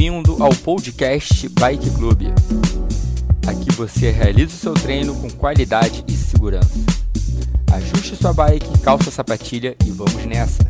[0.00, 2.22] Bem-vindo ao podcast Bike Club.
[3.46, 6.72] Aqui você realiza o seu treino com qualidade e segurança.
[7.70, 10.62] Ajuste sua bike, calça a sapatilha e vamos nessa!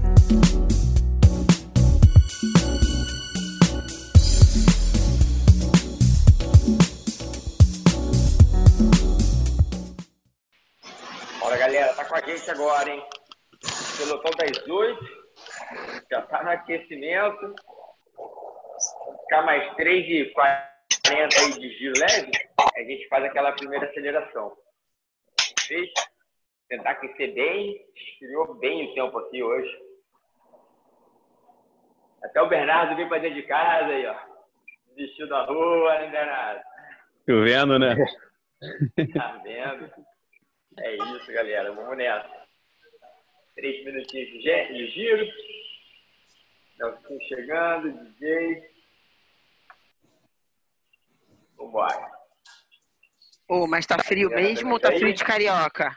[11.38, 13.00] Bora galera, tá com a gente agora, hein?
[13.96, 14.98] Pelotão das 8,
[16.10, 17.54] já tá no aquecimento.
[19.30, 20.58] Ficar mais 3 de 40
[21.06, 22.32] aí de giro leve,
[22.74, 24.56] a gente faz aquela primeira aceleração.
[25.68, 25.88] Fez?
[26.68, 29.70] Tentar aquecer bem, esfriou bem o tempo aqui hoje.
[32.24, 34.16] Até o Bernardo veio pra dentro de casa aí, ó.
[34.96, 36.62] Desistiu da rua, né, Bernardo?
[37.24, 37.94] Chovendo, né?
[39.14, 39.92] Tá vendo?
[40.80, 41.70] É isso, galera.
[41.70, 42.48] Vamos nessa.
[43.54, 45.24] Três minutinhos de giro.
[46.80, 48.79] Nelson chegando, DJ.
[51.60, 52.10] Vambora.
[53.48, 55.94] Ô, mas tá frio mesmo ou tá frio de carioca?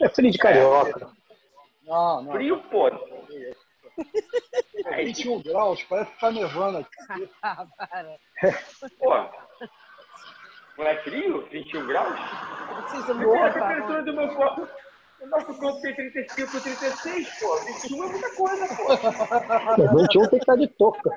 [0.00, 1.10] É frio de carioca.
[1.82, 2.32] Não, não.
[2.32, 2.88] Frio, pô.
[4.86, 7.28] É 21 graus, parece que tá nevando aqui.
[8.98, 9.14] Pô.
[10.78, 11.46] Não é frio?
[11.48, 12.18] 21 graus?
[12.88, 14.68] Vocês são Pô, muito a temperatura do meu corpo.
[15.20, 17.56] O nosso corpo tem 35, 36, pô.
[17.58, 19.98] 21 é muita coisa, pô.
[19.98, 21.10] 21 tem que estar de touca.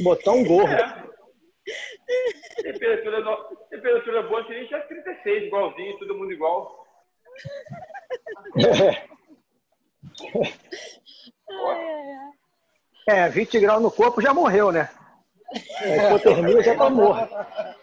[0.00, 0.72] Botar um gorro.
[0.72, 1.17] É.
[2.62, 3.56] Temperatura, no...
[3.70, 6.86] Temperatura boa seria já 36, igualzinho, todo mundo igual.
[13.06, 14.88] É, 20 graus no corpo já morreu, né?
[15.80, 17.76] A hipotermia já tá morta.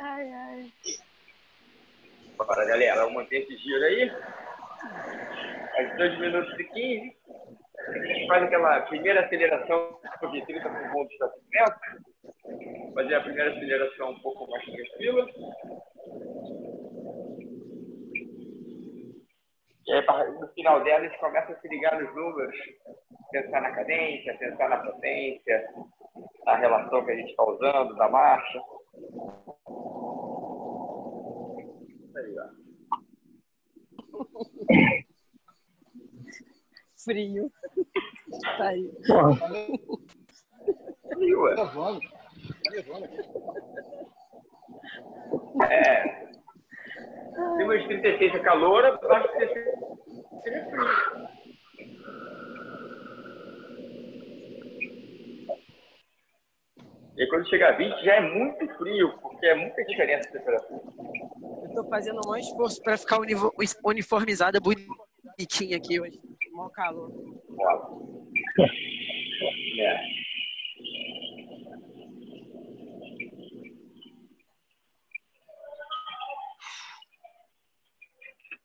[0.00, 0.72] Ai, ai.
[2.36, 4.10] Bora, galera, vamos manter esse giro aí.
[5.78, 7.16] Às 2 minutos e 15.
[7.78, 12.94] A gente faz aquela primeira aceleração de 30 segundos de estacionamento.
[12.94, 15.26] Fazer a primeira aceleração um pouco mais tranquila.
[19.86, 20.04] E aí,
[20.38, 22.54] no final dela, a gente começa a se ligar nos números.
[23.32, 25.68] Pensar na cadência, pensar na potência,
[26.44, 28.60] na relação que a gente está usando, da marcha.
[32.16, 32.60] Aí, ó.
[37.04, 37.50] Frio.
[38.56, 38.88] Tá aí.
[41.16, 41.54] Ué.
[41.54, 42.00] Nevando.
[42.00, 43.18] Tá nevando aqui.
[45.72, 46.20] É.
[47.36, 49.66] Acima de 36 é calor, abaixo de 36
[50.44, 51.30] é frio.
[57.16, 60.80] E quando chega a 20 já é muito frio, porque é muita diferença de temperatura.
[61.62, 63.18] Eu tô fazendo o maior esforço pra ficar
[63.84, 66.18] uniformizada bonitinha aqui hoje.
[66.52, 67.10] Mó calor.
[69.78, 70.19] É.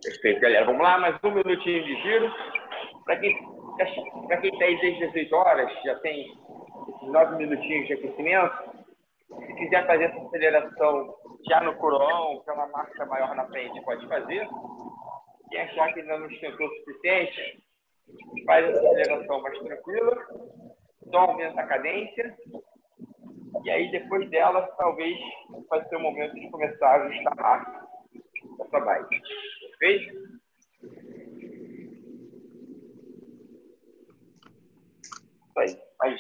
[0.06, 0.66] Perfeito, galera.
[0.66, 2.32] Vamos lá, mais um minutinho de giro.
[3.06, 3.36] Para quem
[4.28, 6.32] para quem está aí desde as 18 horas, já tem
[6.90, 8.56] esses 9 minutinhos de aquecimento.
[9.48, 11.16] Se quiser fazer essa aceleração
[11.50, 14.48] já no coroão, que é uma marcha maior na frente, pode fazer.
[15.50, 17.64] Quem achar que ainda não esquentou o suficiente,
[18.46, 20.18] faz essa aceleração mais tranquila,
[21.10, 22.36] só aumenta a cadência,
[23.64, 25.18] e aí depois dela, talvez
[25.68, 27.86] vai ser o momento de começar a ajustar
[28.62, 29.22] a sua bike.
[29.82, 30.20] Isso
[35.60, 35.80] aí.
[36.00, 36.20] Mas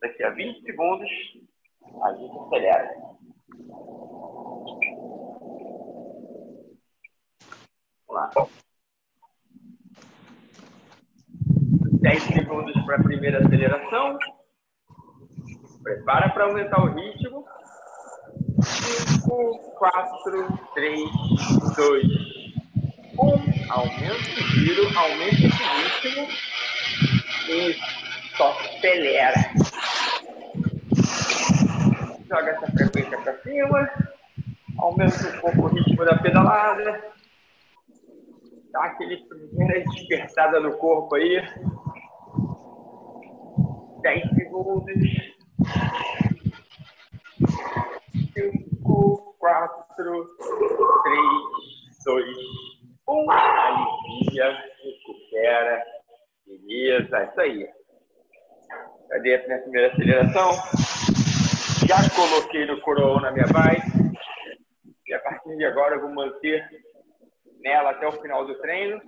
[0.00, 1.08] daqui a 20 segundos,
[2.02, 2.94] a gente acelera.
[8.06, 8.48] Vamos lá.
[12.00, 14.18] 10 segundos para a primeira aceleração.
[15.82, 17.44] Prepara para aumentar o ritmo.
[18.62, 21.00] 5, 4, 3,
[21.76, 22.23] 2, 1.
[23.18, 26.28] Aumenta o giro, aumenta esse ritmo.
[27.48, 27.76] E
[28.36, 29.34] só acelera.
[32.28, 33.90] Joga essa frequência para cima.
[34.78, 37.14] Aumenta um pouco o ritmo da pedalada.
[38.72, 41.40] Dá aquele primeira despertada no corpo aí.
[44.02, 45.34] 10 segundos.
[48.34, 50.26] 5, 4, 3,
[52.04, 52.73] 2,
[53.06, 53.30] 1.
[53.30, 55.84] Alivia, recupera.
[56.46, 57.68] Beleza, isso aí.
[59.08, 60.52] Cadê a minha primeira aceleração?
[61.86, 63.86] Já coloquei no coroão na minha bike.
[65.06, 66.66] E a partir de agora eu vou manter
[67.60, 69.00] nela até o final do treino.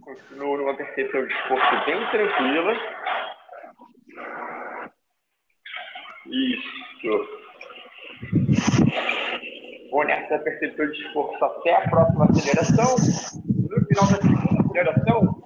[0.00, 2.74] Com Continuo numa percepção de esforço bem tranquila.
[6.26, 7.38] Isso.
[9.98, 12.94] Vou nessa percepção de esforço até a próxima aceleração.
[13.68, 15.42] No final da segunda aceleração,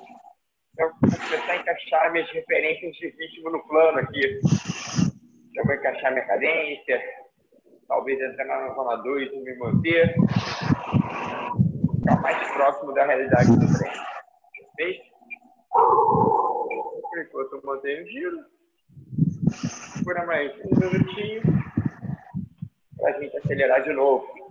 [0.79, 4.41] eu vou começar a encaixar minhas referências de ritmo no plano aqui.
[5.55, 7.01] Eu vou encaixar minha cadência,
[7.89, 10.15] talvez entrar na zona 2 e me manter.
[12.01, 14.05] Ficar mais próximo da realidade do treino.
[14.77, 15.05] Perfeito?
[15.71, 18.39] Por enquanto eu mantenho o giro.
[19.97, 21.41] Segura mais um minutinho
[22.99, 24.42] para a gente acelerar de novo.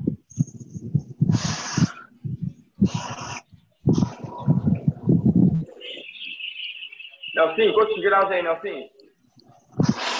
[7.35, 8.89] Nelson, quantos graus aí, Nelson?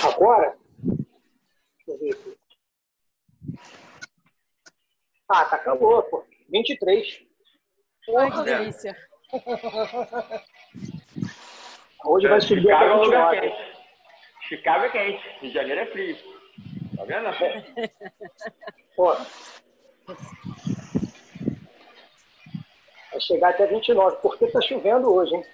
[0.08, 0.56] Agora?
[0.84, 2.38] Deixa eu ver aqui.
[5.30, 6.24] Ah, tá calor, pô.
[6.50, 7.26] 23.
[8.18, 8.96] Ai, que delícia.
[12.06, 13.42] Hoje vai subir Chicago é até um lugar 29.
[13.42, 13.82] quente.
[14.48, 15.24] Chicago é quente.
[15.40, 16.18] Rio de Janeiro é frio.
[16.98, 17.30] Tá vendo?
[18.96, 19.14] Pô.
[23.12, 25.46] Vai chegar até 29, porque tá chovendo hoje, hein?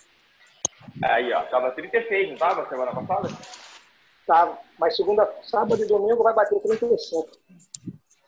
[1.04, 1.42] Aí, ó.
[1.44, 3.30] Tava 36, não tava semana passada?
[4.26, 7.30] Tá, mas segunda, sábado e domingo vai bater 35.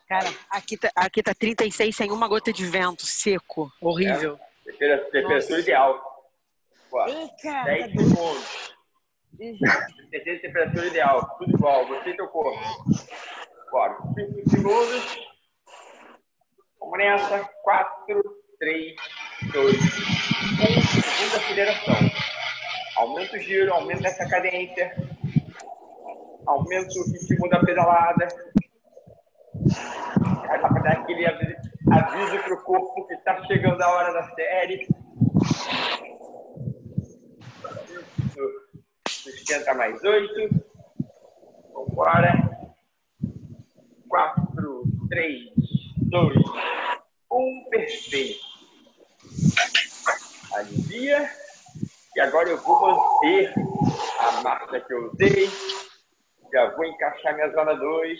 [0.08, 4.38] Cara, aqui tá, aqui tá 36 sem uma gota de vento, seco, horrível.
[4.64, 6.26] Tempera- Temperatura ideal.
[6.92, 8.08] Ó, Ih, cara, 10 tá doido.
[8.08, 8.74] segundos.
[10.10, 11.36] Terceira temperatura ideal.
[11.38, 11.86] Tudo igual.
[11.86, 12.58] Você e teu corpo.
[13.70, 13.96] Bora.
[14.14, 15.18] 5 segundos.
[16.80, 17.44] Vamos nessa.
[17.62, 18.22] 4,
[18.58, 18.96] 3,
[19.52, 19.80] 2, 1.
[19.80, 21.94] Segunda aceleração.
[22.96, 24.92] Aumenta o giro, aumenta essa cadência.
[26.46, 28.28] Aumenta o ritmo da pedalada.
[30.50, 31.56] Aí pra dar aquele avi-
[31.92, 34.86] aviso pro corpo que tá chegando a hora da série.
[39.08, 40.64] Sustenta mais oito.
[41.72, 42.50] Vambora.
[44.08, 45.40] Quatro, três,
[45.98, 46.36] dois,
[47.30, 47.64] um.
[47.70, 48.40] Perfeito.
[50.54, 51.30] Alivia.
[52.16, 53.52] E agora eu vou manter
[54.18, 55.48] a marcha que eu usei.
[56.52, 58.18] Já vou encaixar minha zona 2.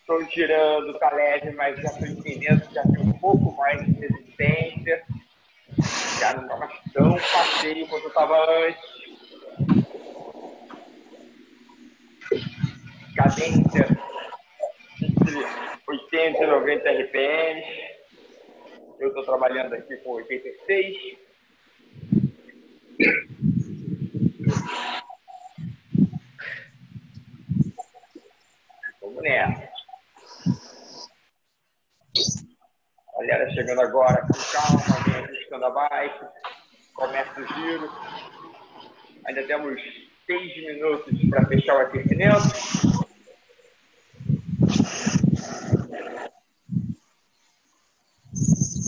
[0.00, 5.02] Estou girando, tá leve, mas já estou entendendo já tem um pouco mais de resistência.
[6.20, 8.98] Já não está mais tão passeio quanto eu estava antes.
[13.16, 13.98] Cadência
[15.02, 15.46] entre
[15.88, 17.62] 80 e 90 RPM.
[19.00, 21.27] Eu estou trabalhando aqui com 86.
[29.00, 29.68] Vamos nessa.
[33.20, 36.26] Galera chegando agora com calma, vem ajustando a bike,
[36.94, 37.88] começa o giro.
[39.26, 39.80] Ainda temos
[40.26, 42.48] seis minutos para fechar o aquecimento.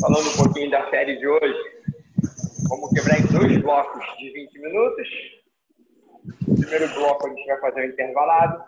[0.00, 1.79] Falando um pouquinho da série de hoje,
[2.70, 5.08] vamos quebrar em dois blocos de 20 minutos.
[6.46, 8.64] No primeiro bloco a gente vai fazer um intervalado.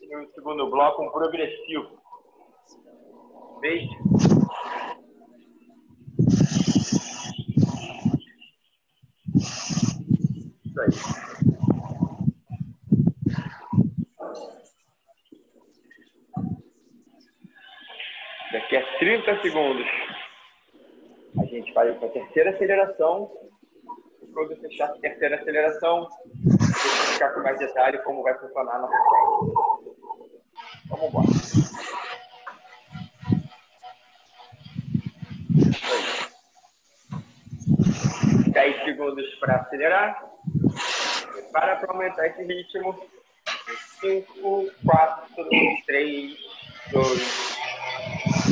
[0.00, 2.00] E no segundo bloco um progressivo.
[3.60, 3.90] Beijo.
[10.64, 10.88] Isso aí.
[18.50, 20.07] Daqui a 30 segundos
[21.58, 23.30] gente vai para a terceira aceleração.
[24.32, 26.08] Quando fechar a terceira aceleração,
[26.44, 29.52] vou explicar com mais detalhe como vai funcionar a nossa série.
[30.88, 31.26] Vamos embora.
[38.44, 38.50] Aí.
[38.52, 40.24] 10 segundos para acelerar.
[41.32, 42.94] Prepara para aumentar esse ritmo.
[44.00, 45.48] 5, 4,
[45.86, 46.38] 3,
[46.92, 47.58] 2,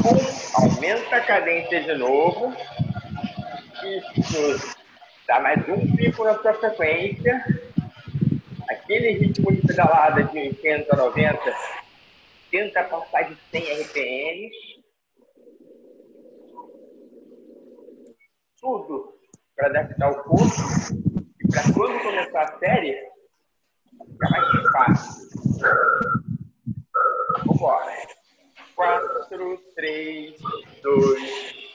[0.04, 0.62] 1.
[0.62, 2.52] Aumenta a cadência de novo.
[3.86, 4.76] Isso.
[5.28, 7.44] Dá mais um pico na sua frequência.
[8.68, 11.38] Aquele ritmo de pedalada de 80 a 90.
[12.50, 14.56] Tenta passar de 100 RPMs.
[18.60, 19.14] Tudo
[19.54, 20.44] para adaptar o corpo
[21.40, 23.16] e para quando começar a série
[24.10, 25.26] ficar mais fácil.
[27.46, 27.96] Vambora.
[28.74, 30.34] 4, 3,
[30.82, 31.65] 2,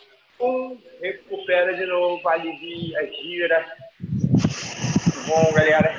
[0.42, 0.82] 1.
[1.02, 3.66] Recupera de novo, alivia, gira.
[4.00, 5.94] Muito bom, galera.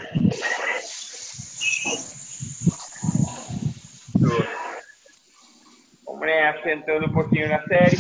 [6.05, 7.97] Vamos nessa, entrando um pouquinho na série.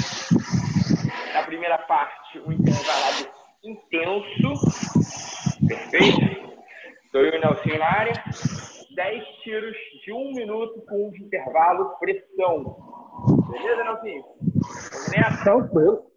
[1.33, 3.29] Na primeira parte, um intervalado
[3.65, 4.53] intenso.
[5.67, 6.53] Perfeito?
[7.05, 8.13] Estou eu e o Nelson na área.
[8.95, 12.77] 10 tiros de um minuto com um intervalo pressão.
[13.51, 14.37] Beleza, Nelson?
[14.93, 15.45] Vamos nessa?
[15.45, 16.12] Tranquilo.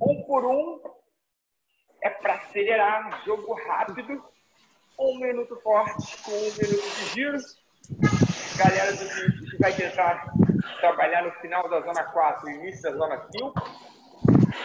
[0.00, 0.80] Um por um
[2.02, 4.22] é para acelerar, jogo rápido,
[4.98, 7.38] um minuto forte com um minuto de giro.
[8.56, 10.32] Galera do que vai tentar
[10.80, 13.54] trabalhar no final da zona 4 e início da zona 5.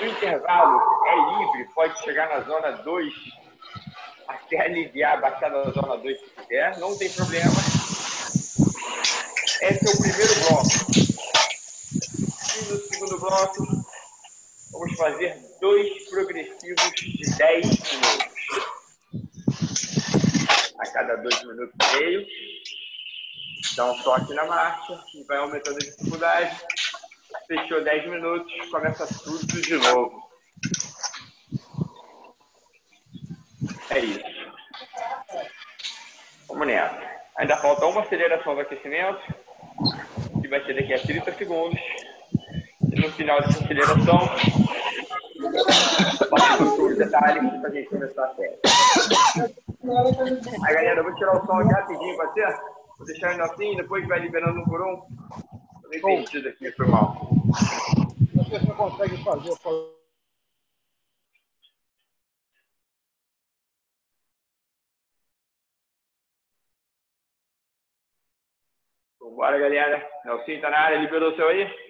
[0.01, 3.13] O intervalo é livre, pode chegar na zona 2
[4.27, 7.51] até aliviar, baixar da zona 2 se quiser, não tem problema.
[9.61, 10.69] Esse é o primeiro bloco.
[12.55, 13.78] E no segundo bloco,
[14.79, 18.29] vamos fazer dois progressivos de 10 minutos.
[20.79, 22.25] A cada dois minutos e meio.
[23.75, 26.57] Dá um toque na marcha e vai aumentando a dificuldade.
[27.47, 30.29] Fechou 10 minutos, começa tudo de novo.
[33.89, 34.23] É isso.
[36.47, 37.19] Vamos nessa.
[37.35, 39.21] Ainda falta uma aceleração do aquecimento,
[40.41, 41.79] que vai ser daqui a 30 segundos.
[42.91, 44.19] E no final dessa aceleração,
[46.29, 48.59] passo os detalhes para a gente começar a série.
[50.65, 52.47] Aí, galera, eu vou tirar o som aqui rapidinho, pode ser?
[52.97, 54.97] Vou deixar ele assim, depois vai liberando um por um.
[55.81, 57.29] Tô meio perdido aqui, foi mal.
[58.35, 59.53] Você só consegue fazer.
[69.21, 70.09] Vambora, galera.
[70.25, 71.88] Nelson tá na área, liberou o seu aí?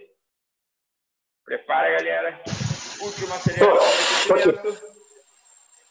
[1.49, 2.39] Prepara, galera.
[3.01, 4.99] Última aceleração do aquecimento.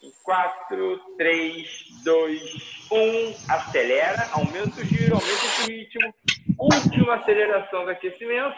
[0.00, 1.68] Em 4, 3,
[2.04, 3.52] 2, 1.
[3.52, 6.14] Acelera, aumenta o giro, aumenta esse ritmo.
[6.56, 8.54] Última aceleração do aquecimento.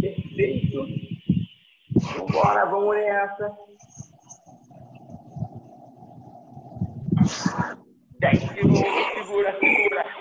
[0.00, 0.86] Perfeito.
[1.94, 3.56] Vambora, vamos nessa.
[8.18, 10.20] 10 segundos, segura, segura.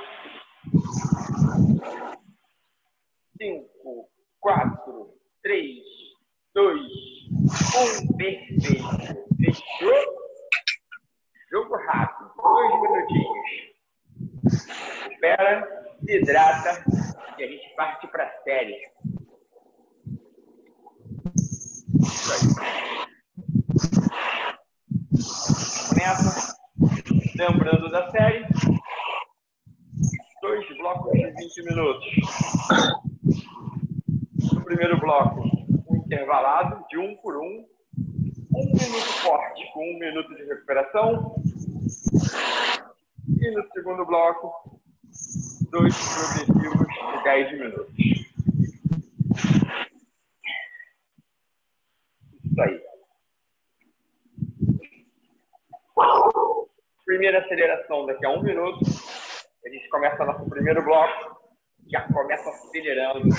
[3.41, 4.09] 5,
[4.41, 5.77] 4, 3,
[6.53, 6.81] 2,
[8.03, 8.17] 1.
[8.17, 8.83] Perfeito.
[9.39, 10.19] Fechou?
[11.49, 13.49] Jogo rápido, dois minutinhos.
[15.09, 15.53] Espera,
[16.03, 16.83] se hidrata
[17.37, 18.75] e a gente parte para a série.
[22.03, 22.39] Isso aí.
[25.87, 26.59] Começa.
[27.37, 28.45] Lembrando da série,
[30.41, 32.05] dois blocos de 20 minutos.
[34.53, 35.41] No primeiro bloco,
[35.89, 37.65] um intervalado de um por um,
[38.55, 41.35] um minuto forte com um minuto de recuperação.
[43.41, 44.79] E no segundo bloco,
[45.69, 45.95] dois
[46.45, 46.87] progressivos
[47.17, 47.95] de 10 minutos.
[52.45, 52.81] Isso aí.
[57.05, 58.79] Primeira aceleração daqui a um minuto.
[59.65, 61.28] A gente começa nosso primeiro bloco.
[61.89, 63.29] Já começa acelerando.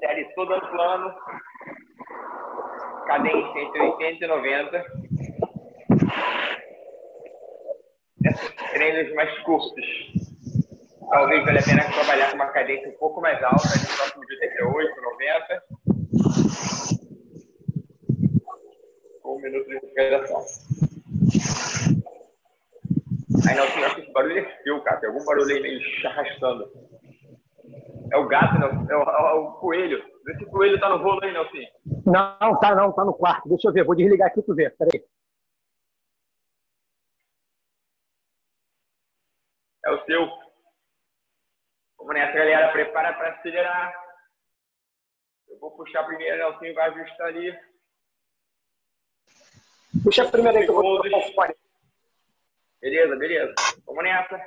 [0.00, 1.14] Série toda no plano.
[3.06, 4.84] Cadência entre 80 e 90.
[8.24, 9.84] Esses treinos mais curtos.
[11.10, 14.34] Talvez valha a pena trabalhar com uma cadência um pouco mais alta, de próximo de
[14.34, 15.62] 88, 90.
[19.22, 20.65] Com um minuto de recuperação.
[23.48, 25.00] Aí não tinha esse barulho é seu, cara.
[25.00, 26.70] Tem algum barulho aí meio arrastando.
[28.12, 28.90] É o gato, não?
[28.90, 30.04] É o, é o coelho.
[30.24, 31.58] Vê se o coelho tá no rolo aí, Nelson.
[32.04, 33.48] Não, tá não, tá no quarto.
[33.48, 34.76] Deixa eu ver, vou desligar aqui pra tu ver.
[34.76, 35.04] Peraí.
[39.84, 40.26] É o seu.
[41.98, 42.72] Vamos nessa, galera.
[42.72, 44.06] Prepara para acelerar.
[45.48, 47.58] Eu vou puxar primeiro, Nelson vai ajustar ali.
[50.02, 51.65] Puxa primeiro aí que eu vou Segundos.
[52.80, 53.54] Beleza, beleza.
[53.86, 54.40] Vamos nessa.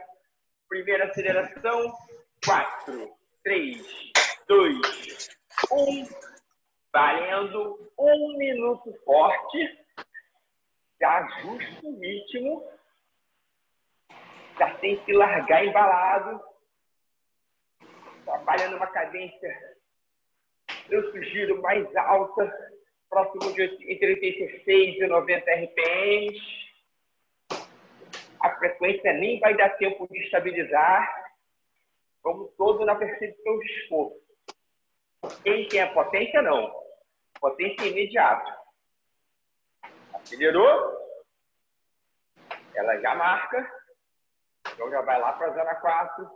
[0.67, 1.93] Primeira aceleração.
[2.45, 3.11] 4,
[3.43, 4.11] 3,
[4.47, 5.29] 2,
[5.71, 6.07] 1.
[6.93, 9.85] Valendo um minuto forte.
[11.01, 12.71] Já ajusta o ritmo.
[14.57, 16.41] Já tem que largar embalado.
[18.25, 19.77] Trabalhando uma cadência.
[20.89, 22.75] Eu sugiro mais alta.
[23.09, 26.58] Próximo de entre 86 e 90 RPMs
[28.41, 31.33] a frequência nem vai dar tempo de estabilizar.
[32.23, 34.21] Vamos todo na percepção de esforço.
[35.43, 36.73] Quem tem a potência, não.
[37.39, 38.57] Potência imediata.
[40.13, 40.97] Acelerou.
[42.75, 43.71] Ela já marca.
[44.73, 46.31] Então já vai lá para a zona 4.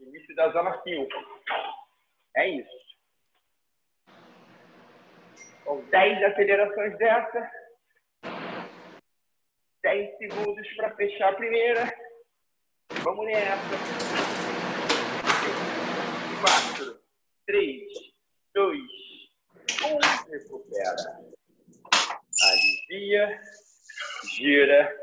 [0.00, 1.08] Início da zona 5.
[2.36, 2.88] É isso.
[5.64, 7.57] São 10 acelerações dessa.
[9.88, 11.90] 10 segundos para fechar a primeira.
[13.02, 13.56] Vamos nessa.
[16.76, 17.00] 4,
[17.46, 17.92] 3,
[18.54, 20.30] 2, 1.
[20.30, 20.94] Recupera.
[22.50, 23.40] Alivia.
[24.36, 24.94] Gira.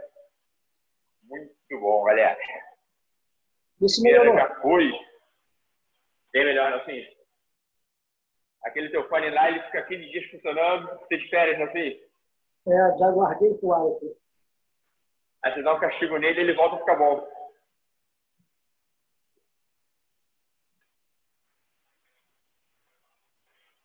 [1.23, 2.37] Muito bom, galera.
[3.81, 4.35] Isso melhorou.
[4.35, 4.91] já foi.
[6.31, 7.03] Bem melhor, assim.
[8.63, 10.99] Aquele teu fone lá, ele fica 15 dias funcionando.
[10.99, 11.99] Você de férias, assim.
[12.67, 14.24] É, já guardei o aqui.
[15.43, 17.27] Aí você dá um castigo nele ele volta a ficar bom.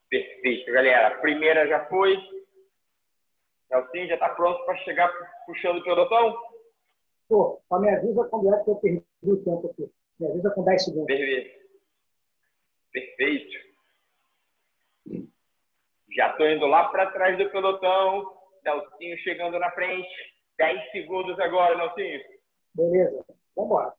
[0.09, 1.09] Perfeito, galera.
[1.09, 2.17] A primeira já foi.
[3.71, 5.09] Nelson já está pronto para chegar
[5.47, 6.37] puxando o pelotão?
[7.29, 9.89] Pô, só me avisa quando é que eu perdi o tempo aqui.
[10.19, 11.07] Me avisa com 10 segundos.
[11.07, 11.61] Perfeito.
[12.93, 13.71] Perfeito.
[16.17, 18.37] Já estou indo lá para trás do pelotão.
[18.65, 20.30] Nelsinho chegando na frente.
[20.61, 22.21] 10 segundos agora, Nelsinho.
[22.75, 23.25] Beleza.
[23.57, 23.95] Vamos embora.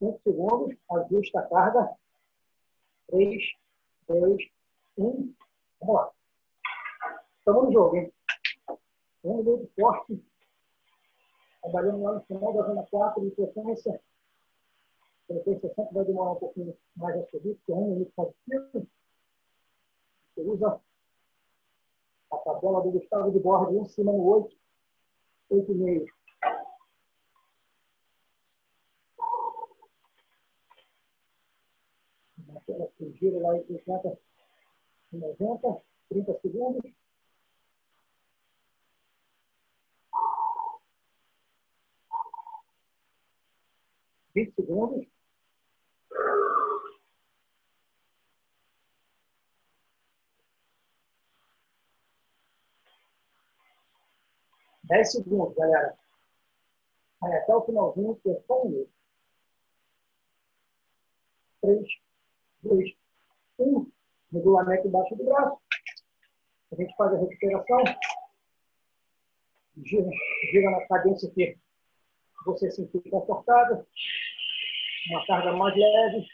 [0.00, 0.76] 5 segundos.
[0.90, 1.96] Ajusta a carga.
[3.08, 3.42] 3,
[4.06, 4.50] 2,
[4.98, 5.34] 1.
[5.80, 6.10] Vamos lá.
[7.38, 8.12] Estamos no jogo, hein?
[9.24, 10.22] Um minuto forte.
[11.62, 14.02] Trabalhando lá no final da zona 4 de frequência.
[15.26, 18.86] Frequência sempre vai demorar um pouquinho mais a subir, porque é um minuto positivo.
[20.34, 20.80] Você usa
[22.30, 24.56] a tabela do Gustavo de Borges, um cima no 8,
[25.50, 26.06] 8,5.
[32.46, 34.18] Naquela que gira lá em 50
[35.12, 36.92] e 90, 30 segundos.
[44.32, 45.09] Vinte segundos.
[54.90, 55.96] Dez segundos, galera.
[57.20, 58.90] Vai até o finalzinho, que é um minuto.
[61.62, 61.86] Três,
[62.60, 62.90] dois,
[63.60, 63.88] um.
[64.32, 65.60] Regulamento embaixo do braço.
[66.72, 67.78] A gente faz a recuperação.
[69.84, 70.10] Gira,
[70.50, 71.56] gira na cadência que
[72.44, 73.86] você se sentir confortável.
[75.10, 76.26] Uma carga mais leve.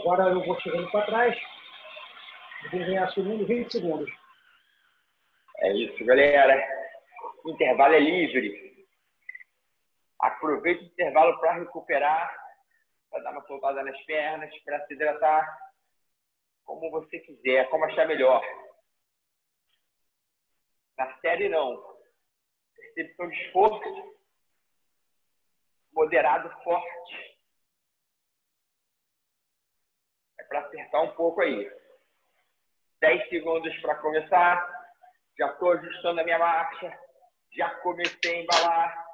[0.00, 1.49] Agora eu vou chegando para trás.
[2.70, 4.08] Vou ganhar segundo 20 segundos.
[5.58, 6.54] É isso, galera.
[7.44, 8.86] Intervalo é livre.
[10.20, 12.32] Aproveite o intervalo para recuperar,
[13.10, 15.58] para dar uma soltada nas pernas, para se hidratar,
[16.64, 18.40] como você quiser, como achar melhor.
[20.96, 21.82] Na série, não.
[22.76, 24.16] Percepção de esforço,
[25.92, 27.38] moderado, forte.
[30.38, 31.79] É para acertar um pouco aí.
[33.00, 34.80] 10 segundos para começar.
[35.38, 36.98] Já estou ajustando a minha marcha.
[37.56, 39.06] Já comecei a embalar.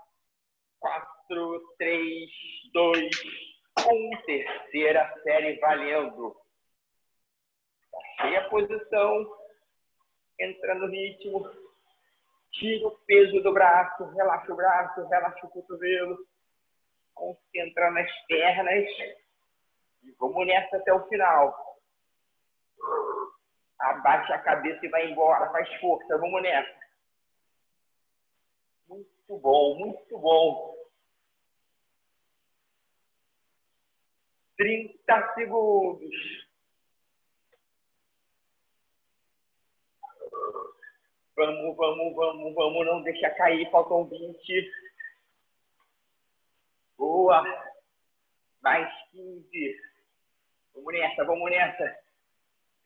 [0.80, 2.30] 4, 3,
[2.72, 3.10] 2,
[3.88, 4.22] 1.
[4.26, 6.36] Terceira série valendo.
[8.18, 9.36] Achei a posição.
[10.40, 11.48] Entra no ritmo.
[12.50, 14.04] Tira o peso do braço.
[14.16, 15.06] Relaxa o braço.
[15.06, 16.18] Relaxa o cotovelo.
[17.14, 18.88] Concentra nas pernas.
[20.02, 21.66] E vamos nessa até o final.
[23.78, 25.50] Abaixa a cabeça e vai embora.
[25.50, 26.18] Faz força.
[26.18, 26.86] Vamos nessa.
[28.88, 30.76] Muito bom, muito bom.
[34.56, 36.46] 30 segundos.
[41.36, 42.86] Vamos, vamos, vamos, vamos.
[42.86, 43.70] Não deixa cair.
[43.70, 44.72] Faltam 20.
[46.96, 47.44] Boa.
[48.62, 49.80] Mais 15.
[50.74, 52.05] Vamos nessa, vamos nessa.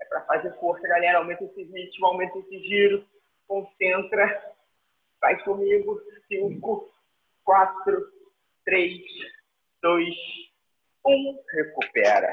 [0.01, 1.19] É para fazer força, galera.
[1.19, 3.07] Aumenta esse ritmo, aumenta esse giro.
[3.47, 4.55] Concentra.
[5.21, 6.01] Vai comigo.
[6.29, 6.91] 5,
[7.45, 8.13] 4,
[8.65, 9.01] 3,
[9.83, 10.15] 2,
[11.07, 11.43] 1.
[11.53, 12.33] Recupera.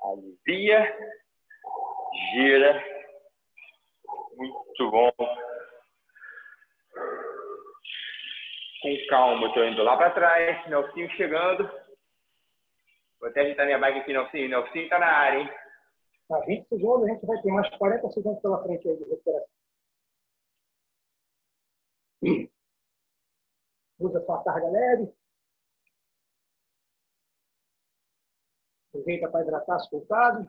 [0.00, 0.96] Alivia.
[2.32, 2.98] Gira.
[4.36, 5.12] Muito bom.
[8.80, 10.68] Com calma, estou indo lá para trás.
[10.68, 11.68] Nelsinho chegando.
[13.20, 14.48] Vou até ajeitar minha bike aqui, Nelsinho.
[14.48, 15.48] Nelsinho está na área, hein?
[16.28, 19.58] Tá, 20 segundos, a gente vai ter mais 40 segundos pela frente aí de recuperação.
[23.98, 25.12] Usa sua carga leve.
[28.88, 30.46] Aproveita para hidratar pulsadas.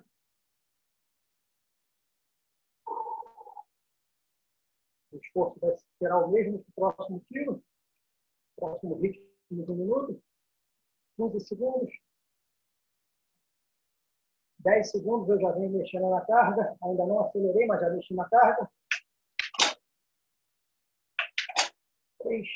[5.12, 7.64] O esforço vai será o mesmo que o próximo tiro.
[8.56, 10.24] Próximo ritmo de um minuto.
[11.18, 12.09] 15 segundos.
[14.60, 16.76] 10 segundos eu já venho mexendo na carga.
[16.84, 18.70] Ainda não acelerei, mas já mexi na carga.
[22.22, 22.48] 3,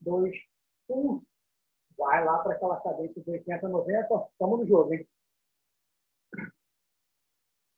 [0.00, 0.34] 2,
[0.88, 1.22] 1.
[1.98, 4.28] Vai lá para aquela cadência de 80, 90.
[4.32, 5.06] Estamos no jogo, hein?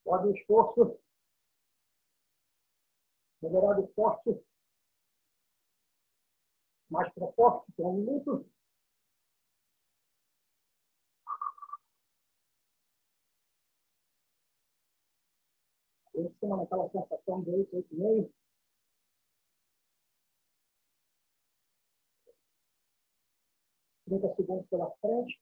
[0.04, 0.98] Pode o esforço.
[3.40, 4.40] Melhorado forte.
[6.90, 8.46] Mais para forte, por um minuto.
[16.14, 18.30] Em cima naquela sensação de 8, 8,5.
[24.04, 25.40] Trinta segundos pela frente.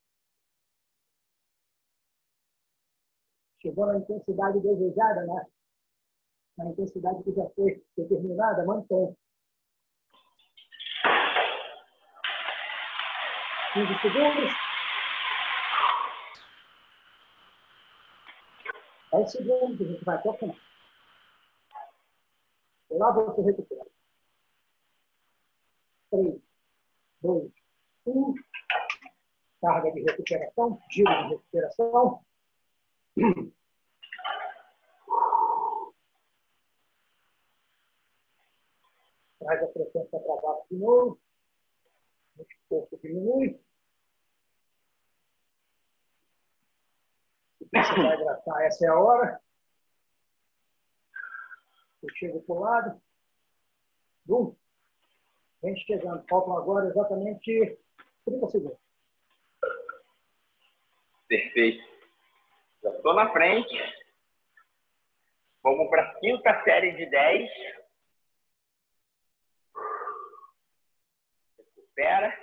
[3.61, 5.47] chegou na intensidade desejada, né?
[6.59, 9.17] na intensidade que já foi determinada, mantém.
[13.75, 14.60] 15 segundos.
[19.21, 20.57] 10 segundos, a gente vai até o final.
[22.91, 23.87] Lá você recupera.
[26.11, 26.41] 3,
[27.21, 27.53] 2,
[28.07, 28.35] 1.
[29.61, 32.25] Carga de recuperação, giro de recuperação.
[39.39, 41.21] Traz a frequência para baixo de novo.
[42.39, 43.61] O esforço diminui.
[47.71, 49.41] Se precisar hidratar, essa é a hora.
[52.03, 53.03] Eu chego para o lado.
[54.25, 54.57] Bum.
[55.63, 56.27] Vem chegando.
[56.29, 57.79] Faltam agora exatamente
[58.25, 58.79] 30 segundos.
[61.29, 61.85] Perfeito.
[62.83, 63.77] Já estou na frente.
[65.63, 67.51] Vamos para a quinta série de 10.
[71.57, 72.37] Recupera.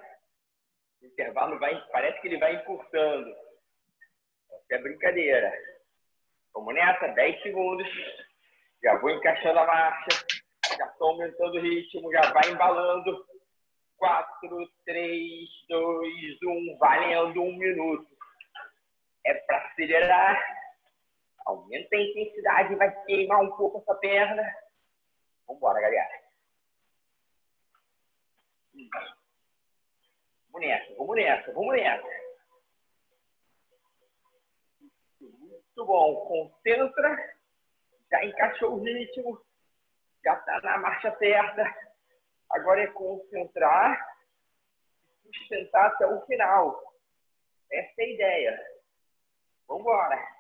[1.02, 3.47] O intervalo vai, parece que ele vai encurtando.
[4.70, 5.54] É brincadeira.
[6.54, 7.88] Vamos nessa, 10 segundos.
[8.84, 10.26] Já vou encaixando a marcha.
[10.78, 13.26] Já estou aumentando o ritmo, já vai embalando.
[13.98, 18.18] 4, 3, 2, 1, valendo um minuto
[19.28, 20.58] é para acelerar.
[21.46, 24.44] Aumenta a intensidade, vai queimar um pouco essa perna.
[25.46, 26.28] Vamos embora, galera.
[30.52, 32.27] Vamos nessa, vamos nessa, vamos nessa.
[35.76, 36.16] Muito bom.
[36.28, 37.36] Concentra.
[38.12, 39.42] Já encaixou o ritmo.
[40.24, 41.88] Já está na marcha certa.
[42.50, 44.18] Agora é concentrar
[45.34, 46.94] sustentar até o final.
[47.72, 48.68] Essa é a ideia.
[49.68, 50.38] Vamos embora.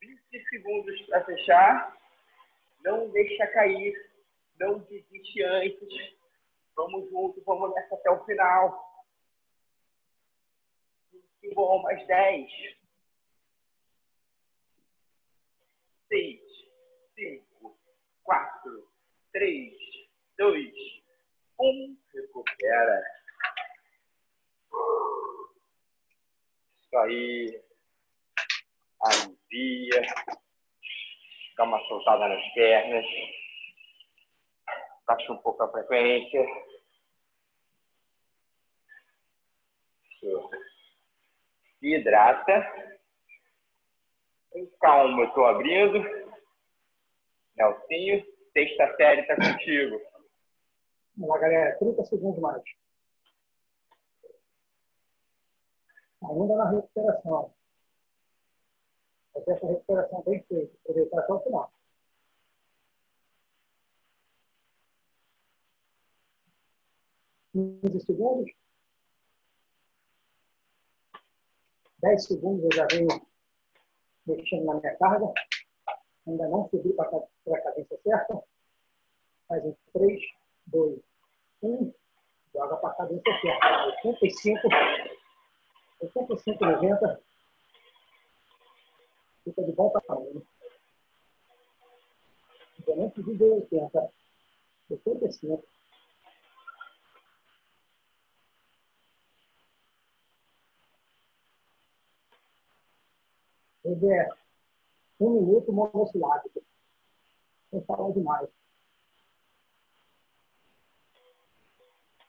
[0.00, 1.96] 20 segundos para fechar.
[2.84, 3.94] Não deixa cair.
[4.58, 6.18] Não desiste antes.
[6.74, 8.89] Vamos junto, vamos nessa até o final.
[11.54, 12.50] Bom, mais 10.
[16.08, 16.40] 6,
[17.14, 17.78] 5,
[18.24, 18.88] 4,
[19.32, 19.72] 3,
[20.38, 20.74] 2,
[21.60, 21.96] 1.
[22.14, 23.02] Recupera.
[26.76, 27.62] Isso aí.
[29.02, 30.02] Alivia.
[31.56, 33.06] Dá uma soltada nas pernas.
[35.06, 36.44] Baixa um pouco a frequência.
[40.22, 40.59] Isso.
[41.82, 42.90] Hidrata.
[44.50, 46.02] Com calma, eu estou abrindo.
[47.56, 50.00] Nelsinho, sexta série está contigo.
[51.16, 51.78] Vamos lá, galera.
[51.78, 52.62] 30 segundos mais.
[56.22, 57.52] ainda na recuperação.
[59.32, 61.72] Fazer essa recuperação bem feita, aproveitar até o final.
[67.52, 68.50] Quinze segundos.
[72.02, 73.08] Dez segundos eu já venho
[74.26, 75.32] mexendo na minha carga.
[76.26, 78.42] Ainda não subi para a cadência certa.
[79.48, 80.20] Faz em 3,
[80.66, 81.00] 2,
[81.62, 81.94] 1.
[82.54, 83.86] Joga para a cadência certa.
[84.04, 84.68] 85
[86.00, 87.20] 80%, 90%,
[89.44, 90.46] fica de bom tamanho.
[92.78, 94.12] Diferente de 80,
[94.88, 95.79] 75.
[103.90, 104.28] Ele é
[105.18, 106.62] um minuto monossilábico.
[107.70, 108.48] Sem falar demais.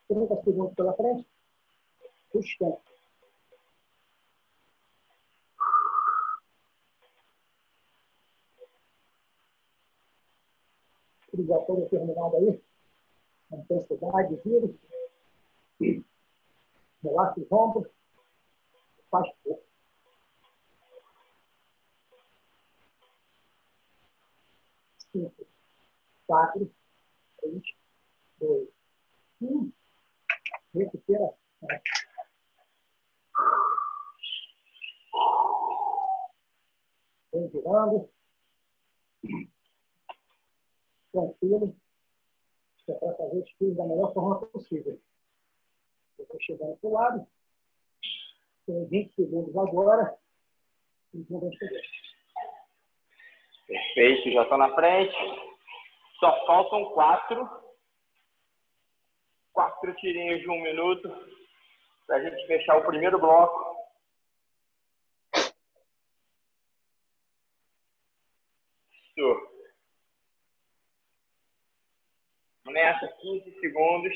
[0.08, 1.28] 30 segundos pela frente.
[2.32, 2.82] Sustenta.
[11.32, 12.62] respiratória terminada aí.
[13.52, 14.80] Intensidade, giro.
[17.04, 17.92] Relaxa os ombros.
[19.10, 19.71] Faz pouco.
[25.12, 25.48] Cinco,
[26.26, 26.72] quatro,
[27.40, 27.64] três,
[28.40, 28.70] dois,
[29.42, 29.72] um.
[30.74, 31.34] Recupera.
[37.34, 38.10] Vem virando.
[41.12, 41.76] Tranquilo.
[42.88, 45.00] É para fazer os tiros da melhor forma possível.
[46.18, 47.28] Eu estou chegando para o lado.
[48.66, 50.18] Tem 20 segundos agora.
[51.14, 52.01] E vamos chegar.
[53.72, 55.16] Perfeito, já estou na frente.
[56.20, 57.50] Só faltam quatro.
[59.54, 61.10] Quatro tirinhos de um minuto
[62.06, 63.78] para a gente fechar o primeiro bloco.
[69.16, 69.52] Isso.
[72.66, 74.14] Nessa, 15 segundos.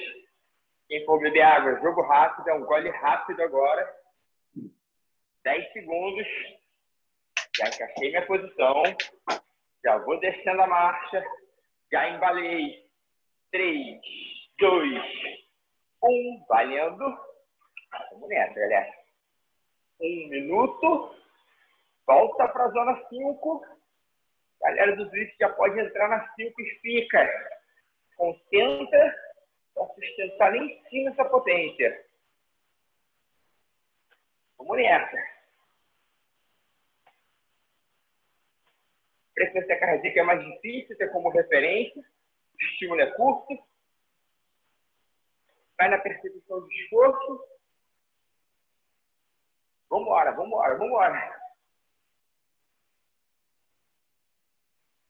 [0.90, 3.90] Quem for beber água, jogo rápido, é um gole rápido agora.
[5.44, 6.28] 10 segundos.
[7.58, 8.84] Já encaixei minha posição.
[9.84, 11.24] Já vou descendo a marcha.
[11.92, 12.86] Já embalei.
[13.52, 14.02] 3,
[14.60, 15.02] 2,
[16.04, 16.46] 1.
[16.50, 17.18] Valendo.
[18.12, 18.94] Vamos nessa, galera.
[20.02, 21.16] Um minuto.
[22.06, 23.66] Volta para a zona 5.
[24.62, 27.52] Galera do drift já pode entrar na 5 espica.
[28.18, 29.16] Concentra
[29.74, 32.06] para sustentar lá em cima essa potência.
[34.58, 35.35] Vamos nessa.
[39.36, 42.02] Frequência cardíaca é mais difícil ter como referência.
[42.02, 43.54] O estímulo é curto.
[45.78, 47.46] Vai na percepção de esforço.
[49.90, 51.46] Vambora, vambora, vambora.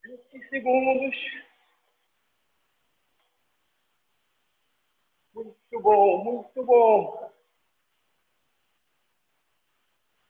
[0.04, 1.16] 20 segundos.
[5.32, 7.32] Muito bom, muito bom.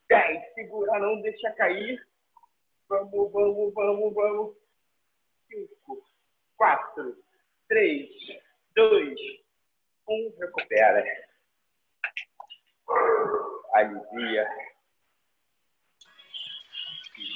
[0.09, 2.06] 10, segura, não deixa cair.
[2.88, 4.55] Vamos, vamos, vamos, vamos.
[5.51, 6.07] 5,
[6.57, 7.16] 4,
[7.68, 8.09] 3,
[8.77, 9.18] 2,
[10.09, 10.33] 1.
[10.38, 11.05] Recupera.
[13.75, 14.49] Alivia.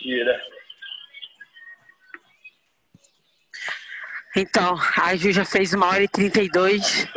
[0.03, 0.41] Gira.
[4.37, 7.09] Então, a Ju já fez uma hora e 32.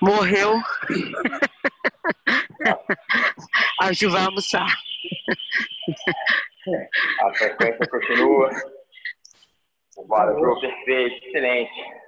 [0.00, 0.54] Morreu.
[3.80, 4.64] a Ju vai almoçar.
[7.20, 8.50] A frequência continua.
[10.06, 12.04] Bora, Ju, perfeito, excelente.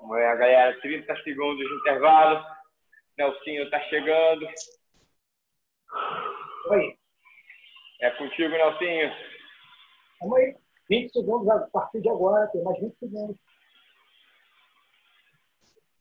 [0.00, 2.44] Vamos ver, galera, 30 segundos de intervalo.
[3.16, 4.46] Nelsinho tá chegando.
[6.70, 6.98] Oi.
[8.00, 9.12] É contigo, Nelsinho.
[10.20, 10.56] Vamos aí.
[10.90, 12.48] 20 segundos a partir de agora.
[12.48, 13.36] Tem mais 20 segundos.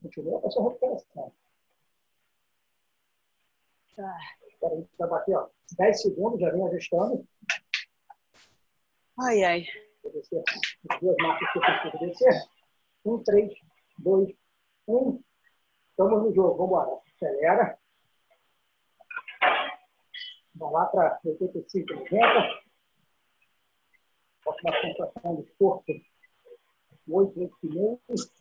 [0.01, 1.33] Continua com essa recuperação.
[3.95, 4.17] Tá.
[4.57, 5.49] Agora a gente vai bater, ó.
[5.77, 7.27] 10 segundos, já vem ajustando.
[9.19, 9.65] Ai, ai.
[10.03, 10.43] Vou descer
[10.89, 12.49] as duas marcas que eu preciso descer.
[13.05, 13.53] Um, três,
[13.97, 14.29] dois,
[14.87, 15.21] um.
[15.89, 17.01] Estamos no jogo, vamos embora.
[17.15, 17.79] Acelera.
[20.55, 22.61] Vamos lá para 85, 90.
[24.43, 25.85] Próxima sensação de esforço.
[27.07, 28.31] 8, 8 minutos.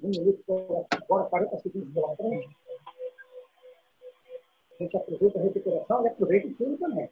[0.00, 2.56] Um minuto, agora 40 segundos pela frente.
[4.78, 7.10] A gente aproveita a recuperação e aproveita o time também.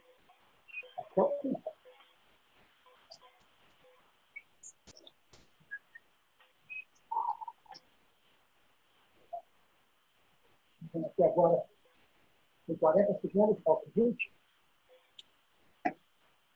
[0.99, 1.63] Até o final.
[10.85, 11.65] Então, aqui agora,
[12.69, 14.33] em 40 segundos, falta 20.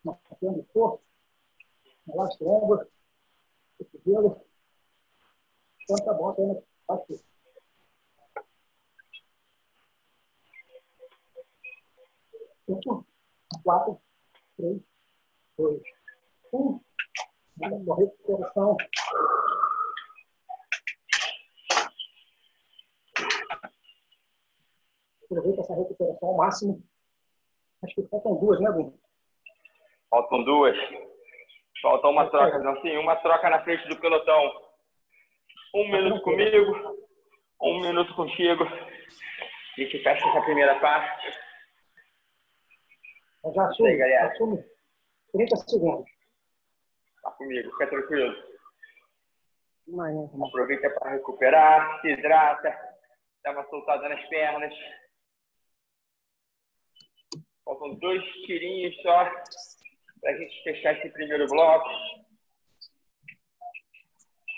[0.05, 1.03] Nós temos força.
[2.07, 2.87] Relaxa o ombro.
[3.79, 4.50] Cotovelo.
[5.91, 7.21] Então tá bom, apenas faz tudo.
[12.65, 13.07] Cinco,
[13.65, 14.01] quatro,
[14.57, 14.81] três,
[15.59, 15.83] dois,
[16.53, 16.81] um.
[17.61, 18.77] Uma recuperação.
[25.25, 26.83] Aproveita essa recuperação ao máximo.
[27.83, 28.97] Acho que faltam duas, né, Bruno?
[30.09, 30.77] Faltam duas.
[31.83, 34.70] Falta uma troca, não sim, uma troca na frente do pelotão.
[35.73, 37.07] Um minuto comigo,
[37.63, 38.65] um minuto contigo.
[38.65, 41.39] A gente fecha essa primeira parte.
[43.45, 44.33] Eu já assume, aí, galera.
[44.33, 44.65] assume
[45.33, 46.11] 30 segundos.
[47.23, 48.35] Tá comigo, fica tranquilo.
[49.93, 50.29] Amanhã.
[50.49, 52.97] Aproveita para recuperar, se hidrata,
[53.45, 54.75] dá uma soltada nas pernas.
[57.65, 59.25] Falta Faltam dois tirinhos só
[60.21, 61.89] para a gente fechar esse primeiro bloco.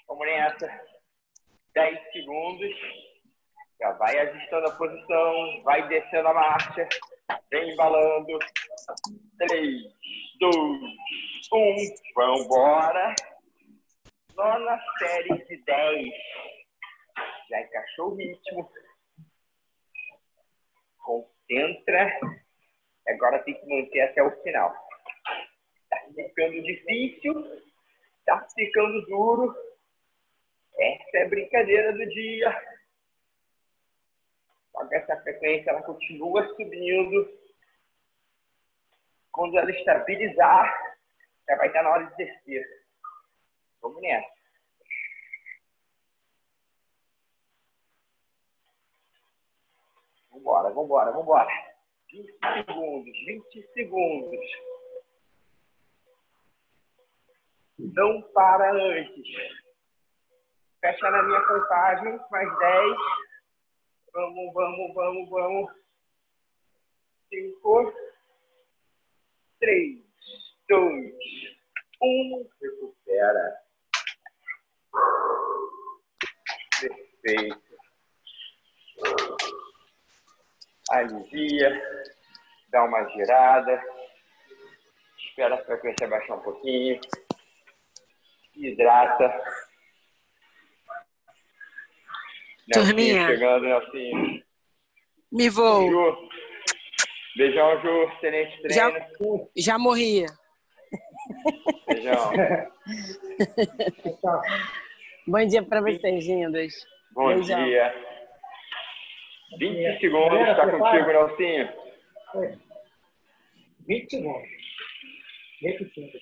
[0.08, 0.91] Vamos nessa.
[1.74, 2.74] 10 segundos.
[3.80, 6.88] Já vai ajustando a posição, vai descendo a marcha,
[7.50, 8.38] vem embalando.
[9.38, 9.82] 3,
[10.38, 10.56] 2,
[11.52, 11.76] 1.
[12.14, 13.14] Vambora.
[14.36, 16.14] Nona série de 10.
[17.50, 18.70] Já encaixou o ritmo.
[20.98, 22.20] Concentra.
[23.08, 24.72] Agora tem que manter até o final.
[25.90, 27.34] Tá ficando difícil.
[28.24, 29.71] Tá ficando duro.
[30.78, 32.72] Essa é a brincadeira do dia.
[34.90, 37.40] Essa frequência ela continua subindo.
[39.30, 40.96] Quando ela estabilizar,
[41.48, 42.64] já vai estar na hora de descer.
[43.80, 44.42] Vamos nessa.
[50.30, 51.48] Vambora, vambora, vambora.
[52.10, 54.40] 20 segundos, 20 segundos.
[57.78, 59.61] Não para antes.
[60.82, 62.96] Fecha na minha contagem, mais 10.
[64.12, 65.70] Vamos, vamos, vamos, vamos.
[67.30, 67.94] 5,
[69.60, 70.00] 3,
[70.68, 71.14] 2,
[72.02, 72.48] 1.
[72.60, 73.56] Recupera.
[76.80, 77.62] Perfeito.
[80.90, 82.10] Alivia.
[82.70, 83.80] Dá uma girada.
[85.16, 87.00] Espera a frequência baixar um pouquinho.
[88.56, 89.32] Hidrata.
[92.70, 93.26] Turminha.
[93.26, 94.42] Chegando, Nelsinho.
[95.32, 95.88] Me vou.
[95.90, 96.28] Ju.
[97.36, 98.02] Beijão, Ju.
[98.14, 98.74] Excelente treino.
[98.74, 99.08] Já,
[99.56, 100.26] já morria.
[101.88, 102.32] Beijão.
[105.26, 106.74] Bom dia para vocês, lindos.
[107.12, 107.64] Bom Beijão.
[107.64, 107.94] dia.
[109.58, 111.68] 20 segundos, está contigo, Nelsinho.
[112.36, 112.58] É.
[113.86, 114.48] 20 segundos.
[115.60, 116.18] Repetindo.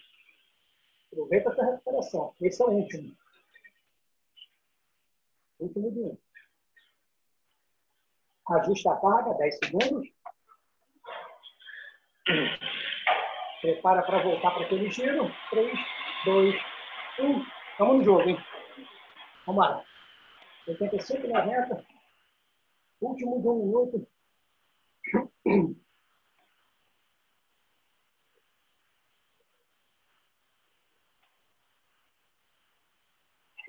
[1.12, 2.34] Aproveita essa recuperação.
[2.40, 3.16] Esse é o último.
[5.58, 6.16] Último de um.
[8.50, 10.08] Ajusta a carga, 10 segundos.
[13.60, 15.30] Prepara para voltar para aquele giro.
[15.50, 15.78] 3,
[16.24, 16.54] 2,
[17.20, 17.46] 1.
[17.70, 18.38] Estamos no jogo, hein?
[19.46, 19.84] Vamos lá.
[20.66, 21.84] 85, 90.
[23.00, 24.08] Último de um minuto.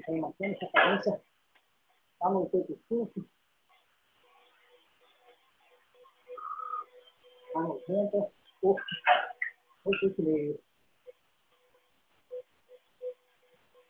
[0.07, 1.21] Vem mantendo essa cadência.
[2.13, 3.30] Está no 85.
[7.53, 8.31] No 90.
[9.83, 10.59] 88,5.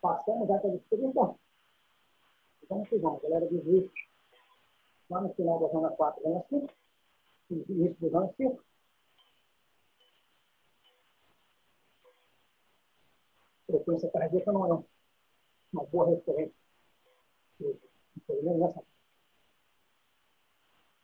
[0.02, 1.36] Passamos já pelos 30.
[2.70, 3.92] Vamos que vamos, galera do Rio.
[5.10, 6.74] Lá no final da zona 4, zona 5.
[7.50, 8.64] No início da zona 5.
[13.68, 14.84] Frequência cardíaca não é
[15.74, 16.56] uma boa referência.
[17.60, 18.84] Pelo menos nessa.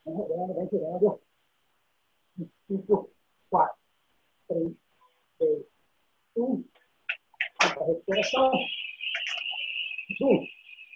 [0.06, 1.27] Vem rodando, vem tirando.
[2.68, 3.12] 5,
[3.50, 3.76] 4,
[4.48, 4.76] 3,
[5.40, 5.66] 2,
[6.38, 6.64] 1.
[7.60, 8.52] Para a recuperação.
[10.22, 10.46] Um.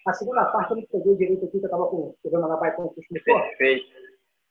[0.08, 2.90] A segunda parte eu não peguei direito aqui, que eu estava com pegando na como
[2.90, 3.40] você explicou.
[3.40, 3.92] Perfeito.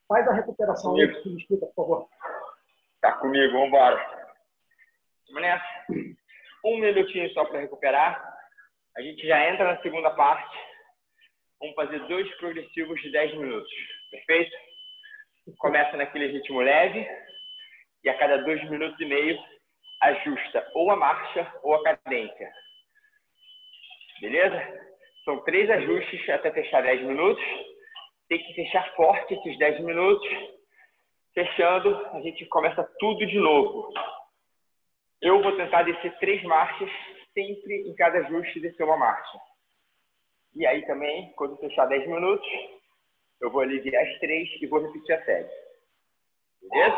[0.07, 2.09] Faz a recuperação aí, que me explica, por favor.
[3.01, 3.97] Tá comigo, vambora.
[5.29, 5.65] Vamos nessa.
[6.65, 8.39] Um minutinho só para recuperar.
[8.97, 10.57] A gente já entra na segunda parte.
[11.61, 13.71] Vamos fazer dois progressivos de 10 minutos.
[14.11, 14.57] Perfeito?
[15.59, 17.07] Começa naquele ritmo leve
[18.05, 19.39] e a cada dois minutos e meio
[20.01, 22.53] ajusta ou a marcha ou a cadência.
[24.21, 24.81] Beleza?
[25.25, 27.43] São três ajustes até fechar 10 minutos.
[28.29, 30.29] Tem que fechar forte esses 10 minutos.
[31.35, 33.93] Fechando, a gente começa tudo de novo.
[35.21, 36.91] Eu vou tentar descer três marchas,
[37.35, 39.39] sempre em cada ajuste descer uma marcha.
[40.57, 42.49] E aí também, quando fechar 10 minutos,
[43.41, 45.49] eu vou aliviar as três e vou repetir a série.
[46.61, 46.97] Beleza?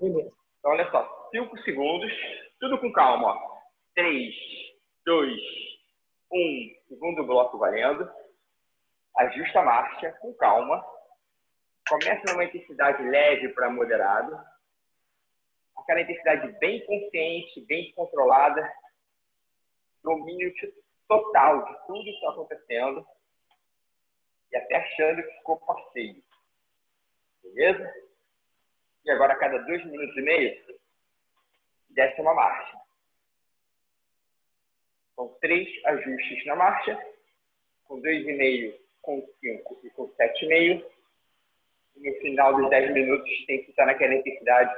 [0.00, 0.32] Beleza.
[0.58, 2.12] Então, olha só, 5 segundos,
[2.58, 3.58] tudo com calma, ó.
[3.94, 4.34] 3,
[5.04, 5.40] 2,
[6.32, 8.10] 1, segundo bloco valendo.
[9.16, 10.84] Ajusta a marcha com calma.
[11.88, 14.38] Começa numa intensidade leve para moderado.
[15.76, 18.70] Aquela intensidade bem consciente, bem controlada.
[20.02, 20.52] Domínio
[21.08, 23.06] total de tudo que está acontecendo.
[24.52, 26.22] E até achando que ficou passeio.
[27.42, 27.94] Beleza?
[29.04, 30.78] E agora, a cada dois minutos e meio,
[31.90, 32.78] desce uma marcha.
[35.14, 36.96] São três ajustes na marcha,
[37.84, 40.90] com dois e meio, com cinco e com sete e meio.
[41.96, 44.72] No final dos dez minutos tem que estar naquela intensidade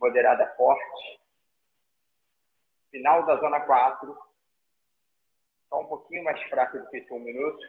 [0.00, 1.20] moderada forte.
[2.90, 4.18] Final da zona 4.
[5.68, 7.64] Só um pouquinho mais fraco do que um minuto.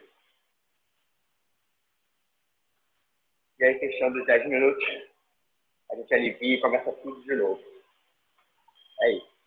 [3.59, 4.83] E aí, fechando os 10 minutos,
[5.91, 7.61] a gente alivia e começa tudo de novo.
[9.01, 9.37] É isso.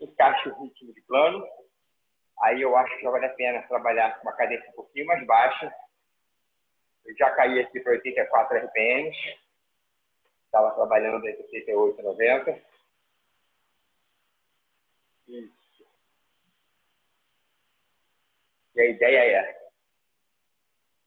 [0.00, 1.46] Encaixa o ritmo de plano.
[2.42, 5.24] Aí eu acho que já vale a pena trabalhar com uma cadência um pouquinho mais
[5.26, 5.72] baixa.
[7.04, 9.16] Eu já caí aqui para 84 RPMs.
[10.46, 12.62] Estava trabalhando entre 88 e 90.
[15.28, 15.62] Isso.
[18.74, 19.61] E a ideia é,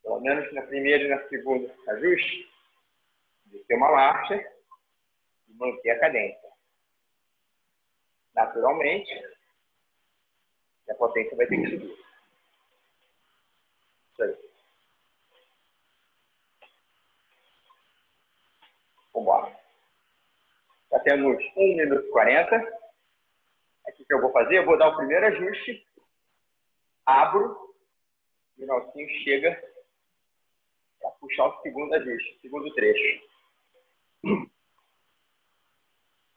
[0.06, 2.48] pelo menos na primeira e na segunda ajuste,
[3.46, 4.36] descer uma marcha
[5.48, 6.50] e manter a cadência.
[8.36, 9.12] Naturalmente,
[10.88, 12.06] a potência vai ter que subir.
[14.12, 14.38] Isso aí.
[19.12, 19.60] Vamos embora.
[20.92, 22.56] Já temos 1 minuto e 40.
[23.88, 25.88] Aqui que eu vou fazer, eu vou dar o primeiro ajuste,
[27.04, 27.74] abro,
[28.58, 29.75] e o Nelsinho chega
[31.26, 33.26] puxar o segundo ajuste, segundo trecho.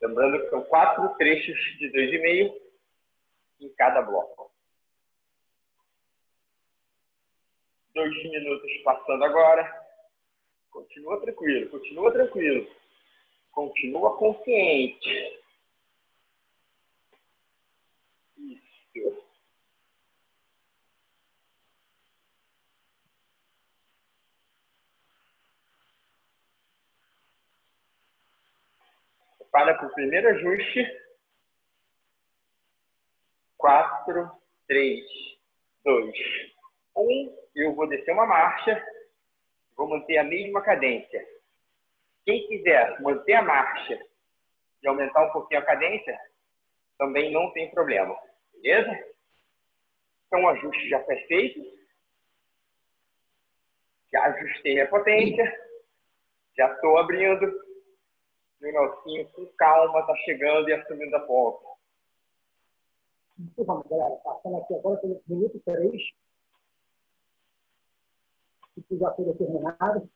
[0.00, 2.54] Lembrando que são quatro trechos de 2,5
[3.60, 4.50] em cada bloco.
[7.92, 9.86] Dois minutos passando agora.
[10.70, 12.66] Continua tranquilo, continua tranquilo.
[13.50, 15.42] Continua consciente.
[18.36, 19.28] Isso.
[29.50, 30.86] Para o primeiro ajuste.
[33.56, 34.30] Quatro,
[34.66, 35.04] três,
[35.84, 36.16] dois,
[36.96, 37.36] um.
[37.54, 38.80] Eu vou descer uma marcha
[39.78, 41.24] vou manter a mesma cadência.
[42.26, 44.04] Quem quiser manter a marcha
[44.82, 46.18] e aumentar um pouquinho a cadência,
[46.98, 48.14] também não tem problema.
[48.52, 49.06] Beleza?
[50.26, 51.60] Então, o ajuste já foi feito.
[54.12, 55.66] Já ajustei a potência.
[56.56, 57.67] Já estou abrindo.
[58.60, 61.66] E o nocinho, com calma, está chegando e assumindo a ponta.
[63.38, 64.16] Então, vamos, galera.
[64.16, 66.02] Passando aqui agora pelo minuto 3
[68.78, 70.08] isso já foi determinado.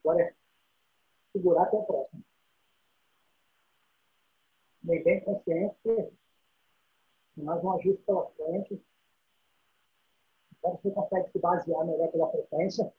[0.00, 0.34] Agora é
[1.32, 2.24] segurar até o próximo.
[4.82, 6.12] Bem, bem consciente que
[7.42, 8.82] mais um ajuste pela frente.
[10.58, 12.92] Então você consegue se basear melhor pela frequência.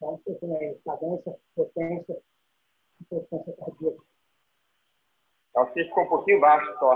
[0.00, 2.22] Então você tem cadência, potência
[3.00, 4.02] e frequência cardíaca.
[5.50, 6.94] Então você ficou um pouquinho baixo só.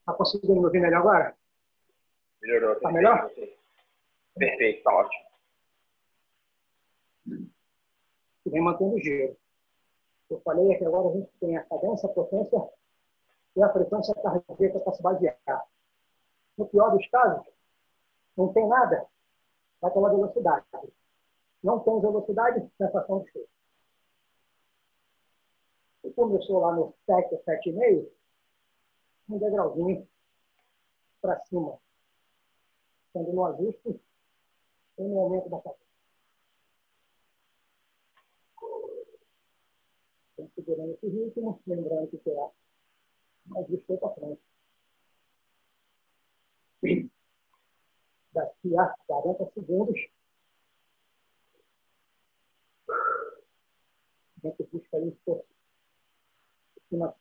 [0.00, 1.36] Está conseguindo me ouvir melhor agora?
[2.42, 2.72] Melhorou.
[2.72, 3.30] Está melhor?
[4.36, 5.28] Perfeito, está ótimo.
[8.46, 9.36] E vem mantendo o giro.
[10.28, 12.68] Eu falei que agora a gente tem a cadência, a potência
[13.54, 15.66] e a frequência cardíaca para se basear.
[16.56, 17.46] No pior dos casos,
[18.36, 19.06] não tem nada,
[19.80, 20.66] vai pela velocidade.
[21.62, 23.48] Não tem velocidade, sensação de cheiro.
[26.04, 28.08] E começou lá no 7, 7,5,
[29.28, 30.08] um degrauzinho
[31.20, 31.78] para cima
[33.12, 34.00] quando no ajuste
[34.96, 35.82] tem no aumento da cabeça.
[40.32, 42.48] Então, segurando esse ritmo, lembrando que será
[43.56, 44.42] ajuste para frente.
[48.38, 49.98] Daqui a 40 segundos,
[52.88, 55.44] a gente busca isso
[56.88, 57.16] cima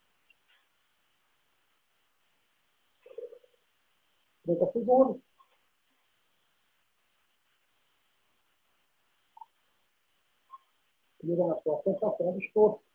[4.45, 5.21] 30 segundos.
[11.23, 12.85] liga na sua sensação de esforço.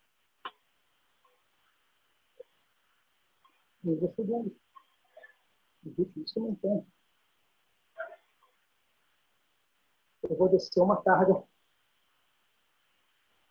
[3.83, 4.53] 15 segundos.
[5.85, 6.87] Existe isso não tem.
[10.23, 11.43] Eu vou descer uma carga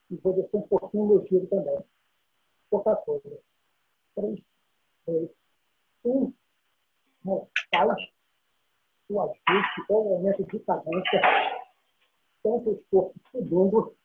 [0.09, 1.80] e vou descer um pouquinho meu giro também.
[2.69, 3.39] Pouca coisa.
[4.15, 4.39] 3,
[5.05, 5.30] 2,
[6.05, 6.34] 1.
[7.74, 8.11] Faz
[9.09, 11.22] o ajuste ou o aumento de cadência.
[12.43, 13.95] Tanto o esforço segundo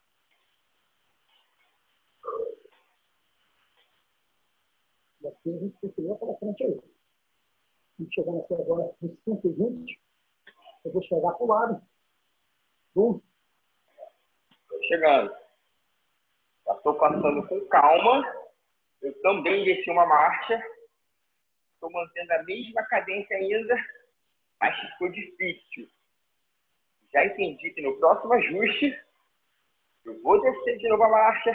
[5.47, 6.81] E a gente continua pela frente aí.
[8.01, 10.01] E chegando aqui agora nos 5 e 20,
[10.85, 11.83] eu vou chegar para o lado.
[12.97, 15.31] Estou chegando.
[16.65, 18.25] Já estou passando com calma.
[19.03, 20.65] Eu também desci uma marcha.
[21.75, 23.77] Estou mantendo a mesma cadência ainda,
[24.59, 25.87] mas ficou difícil.
[27.13, 28.99] Já entendi que no próximo ajuste
[30.05, 31.53] Eu vou descer de novo a marcha,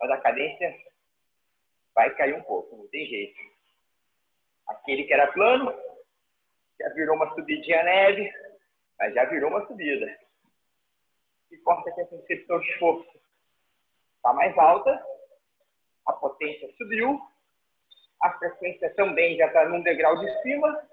[0.00, 0.74] mas a cadência
[1.94, 3.38] vai cair um pouco, não tem jeito.
[4.66, 5.74] Aquele que era plano,
[6.80, 8.32] já virou uma subidinha neve,
[8.98, 10.27] mas já virou uma subida.
[11.50, 13.20] Importa é que a percepção de esforço
[14.16, 15.04] está mais alta,
[16.06, 17.20] a potência subiu,
[18.22, 20.88] a frequência também já está num degrau de cima.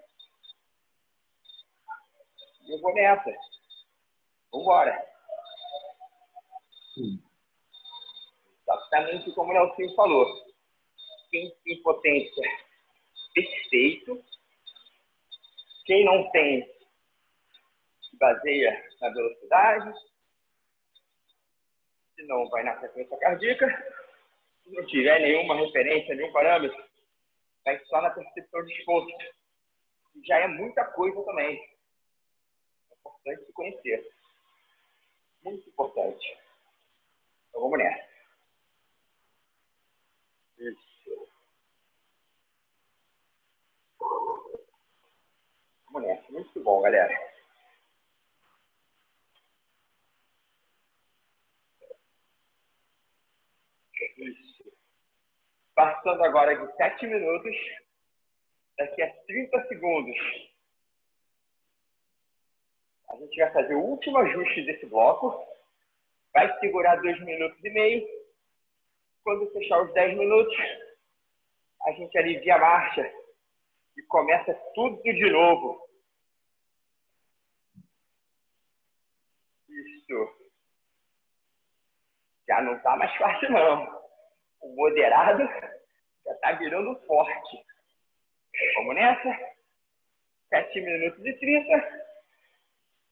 [2.62, 3.32] E eu vou nessa.
[4.52, 5.06] Vambora.
[8.62, 10.26] Exatamente como o Nelson falou.
[11.30, 12.50] Quem tem potência,
[13.34, 14.24] perfeito.
[15.86, 16.64] Quem não tem,
[18.02, 19.94] se baseia na velocidade.
[22.16, 23.68] Se não, vai na frequência cardíaca.
[24.64, 26.84] Se não tiver nenhuma referência, nenhum parâmetro,
[27.64, 29.10] vai só na percepção de esforço.
[30.24, 31.62] Já é muita coisa também.
[32.90, 34.12] É importante se conhecer.
[35.44, 36.38] Muito importante.
[37.50, 38.10] Então vamos nessa.
[40.58, 41.30] Isso.
[45.92, 46.32] Vamos nessa.
[46.32, 47.36] Muito bom, galera.
[54.18, 54.56] Isso.
[55.76, 57.54] Passando agora de 7 minutos,
[58.78, 60.16] daqui a 30 segundos,
[63.10, 65.46] a gente vai fazer o último ajuste desse bloco.
[66.34, 68.08] Vai segurar 2 minutos e meio.
[69.22, 70.56] Quando fechar os 10 minutos,
[71.86, 73.14] a gente alivia a marcha
[73.98, 75.90] e começa tudo de novo.
[79.68, 80.46] Isso.
[82.48, 83.95] Já não está mais fácil, não
[84.66, 85.44] o moderado
[86.26, 87.58] já está virando forte.
[88.76, 89.56] Vamos nessa?
[90.50, 92.06] 7 minutos e 30.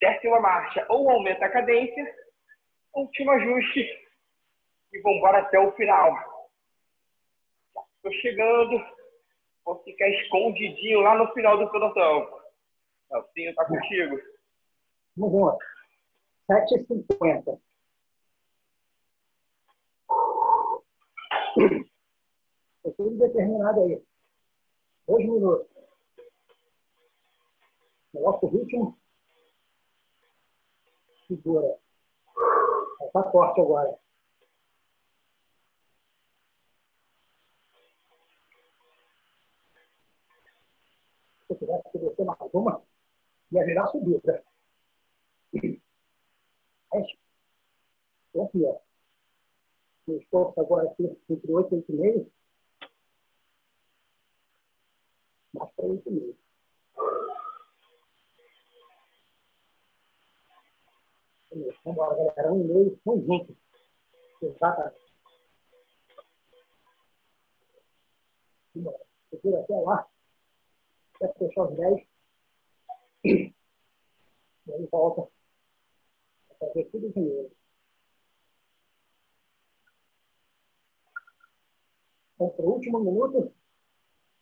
[0.00, 0.84] Décima marcha.
[0.88, 2.14] Ou aumenta a cadência,
[2.94, 3.80] último ajuste.
[4.92, 6.12] E vamos embora até o final.
[7.96, 8.84] Estou chegando.
[9.64, 12.40] Vou ficar escondidinho lá no final do pelotão.
[13.10, 14.20] Nelsinho, está contigo.
[15.16, 15.56] Vamos lá.
[16.50, 17.60] 7h50.
[21.56, 24.02] É tudo determinado aí.
[25.06, 25.68] Dois minutos.
[28.12, 28.98] Coloca o ritmo.
[31.28, 31.78] Segura.
[33.02, 33.96] Está forte agora.
[41.46, 42.82] Se eu tivesse que descer mais uma,
[43.52, 44.44] ia virar subida.
[46.92, 48.93] Aqui, ó
[50.06, 52.30] o esforço agora aqui entre 8 e 8,5,
[55.54, 56.36] mais para 8,5.
[61.54, 62.52] Vamos embora, galera.
[62.52, 63.56] Um e meio, vamos juntos.
[64.42, 65.04] Exatamente.
[69.30, 70.08] Segura até lá.
[71.14, 72.06] Até fechar os 10.
[73.24, 75.30] E aí volta.
[76.48, 77.63] Vai fazer tudo de novo.
[82.50, 83.52] Para o último minuto,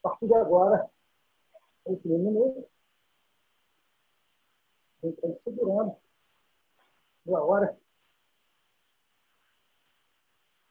[0.03, 0.91] a partir de agora,
[1.85, 2.69] último minuto,
[5.03, 5.97] entrando segurando,
[7.25, 7.79] meia hora.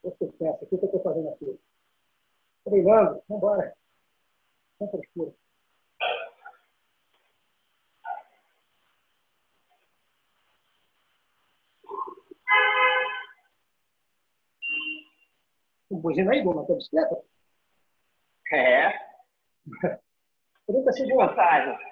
[0.04, 1.60] Você pensa, o que eu estou fazendo aqui?
[2.64, 3.78] Treinando, vamos embora.
[4.78, 5.34] Sem frescura.
[16.00, 17.22] Buzina aí, Dona, tua bicicleta?
[18.52, 18.92] É.
[20.68, 21.36] 30 segundos.
[21.36, 21.92] Passagem.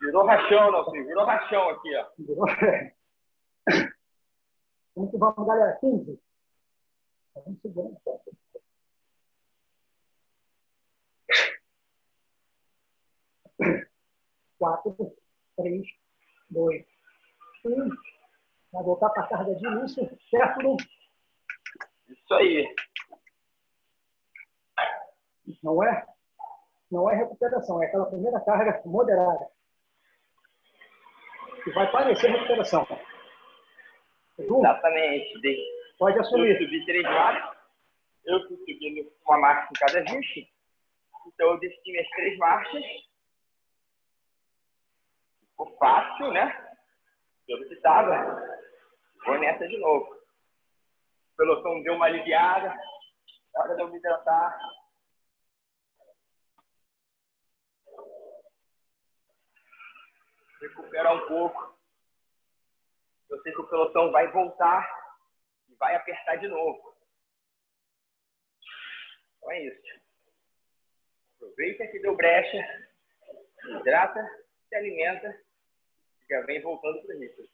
[0.00, 0.92] Virou rachão, Nelson.
[0.92, 2.06] Virou rachão aqui, ó.
[2.18, 2.46] Virou.
[4.94, 5.76] Vamos que vamos, galera.
[5.80, 6.20] 15.
[7.34, 8.00] Vamos segurando.
[14.58, 15.25] Quatro.
[15.56, 15.86] 3,
[16.50, 16.84] 2,
[17.64, 17.88] 1.
[18.72, 20.76] Vai voltar para a carga de início, certo?
[22.08, 22.74] Isso aí.
[25.62, 26.06] Não é?
[26.90, 29.48] Não é recuperação, é aquela primeira carga moderada.
[31.64, 32.86] Que vai parecer recuperação.
[34.38, 35.76] Exatamente.
[35.98, 36.50] Pode assumir.
[36.50, 37.56] Eu subi três marchas.
[38.24, 40.52] Eu fui subindo uma marcha em cada ajuste.
[41.26, 42.84] Então eu desci minhas três marchas
[45.56, 46.76] Ficou fácil, né?
[47.48, 48.44] Eu precisava.
[49.24, 50.04] Vou nessa de novo.
[50.04, 52.78] O pelotão deu uma aliviada.
[53.54, 54.58] Hora de eu me hidratar.
[60.60, 61.78] recuperar um pouco.
[63.30, 64.88] Eu sei que o pelotão vai voltar
[65.68, 66.94] e vai apertar de novo.
[69.36, 69.82] Então é isso.
[71.36, 72.58] Aproveita que deu brecha,
[73.80, 74.26] hidrata,
[74.68, 75.45] se alimenta
[76.28, 77.48] já vem voltando para isso.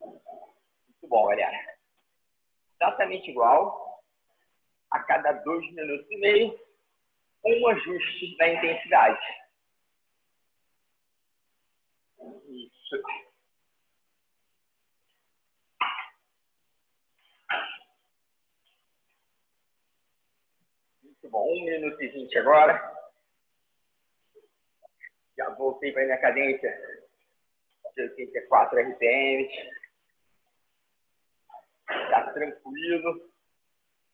[0.00, 1.78] Muito bom, galera.
[2.74, 3.86] Exatamente igual.
[4.90, 6.58] A cada dois minutos e meio,
[7.44, 9.20] um ajuste na intensidade.
[12.48, 13.02] Isso.
[21.02, 21.52] Muito bom.
[21.52, 22.96] Um minuto e vinte agora.
[25.36, 27.07] Já voltei para a minha cadência
[28.02, 29.48] 84 RPM.
[31.90, 33.30] Está tranquilo,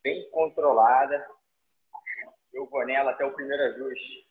[0.03, 1.27] bem controlada.
[2.53, 4.29] Eu vou nela até o primeiro ajuste.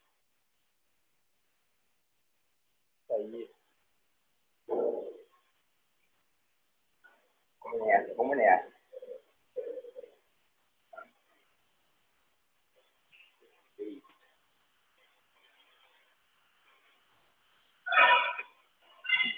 [3.02, 3.50] Isso aí.
[7.62, 8.73] Vamos nessa, vamos nessa.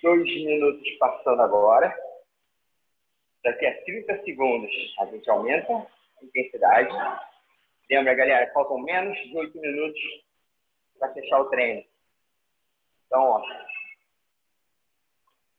[0.06, 1.92] Dois minutos passando agora.
[3.44, 6.94] Daqui a 30 segundos a gente aumenta a intensidade.
[7.90, 10.00] Lembra, galera, faltam menos de 8 minutos
[11.00, 11.84] para fechar o treino.
[13.08, 13.42] Então, ó,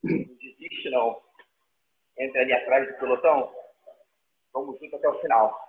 [0.05, 1.21] não desiste não.
[2.17, 3.53] Entra ali atrás do pelotão.
[4.53, 5.61] Vamos junto até o final.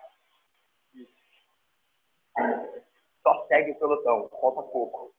[3.24, 4.30] Só segue o pelotão.
[4.40, 5.16] Falta pouco.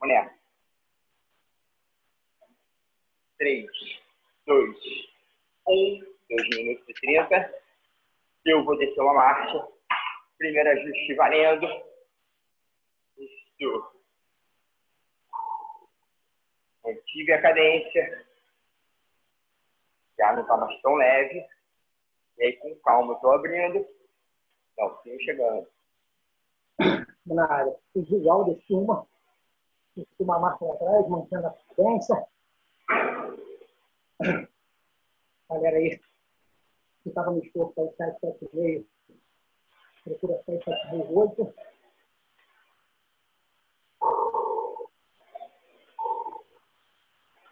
[0.00, 0.39] Vamos nessa.
[3.40, 3.66] 3,
[4.46, 4.76] 2,
[5.66, 7.54] 1, 2 minutos e 30.
[8.44, 9.66] Eu vou descer uma marcha.
[10.36, 11.66] Primeiro ajuste valendo.
[13.16, 13.92] Isso.
[16.84, 18.26] Mantive a cadência.
[20.18, 21.42] Já não está mais tão leve.
[22.36, 23.86] E aí, com calma, estou abrindo.
[24.76, 25.66] Não, chegando.
[27.24, 27.74] Na área.
[27.94, 29.06] Igual desci uma.
[29.96, 32.26] Desci uma marcha atrás, mantendo a cadência.
[35.48, 35.98] Galera aí,
[37.02, 38.86] que estava no esforço aí, 7, 7 meio,
[40.04, 41.54] procura 7, 7 meio, 8.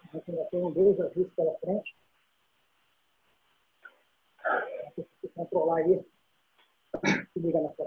[0.04, 1.96] A gente ainda tem dois ajustes pela frente.
[4.94, 6.04] Tem que controlar aí.
[7.32, 7.86] Se liga na sua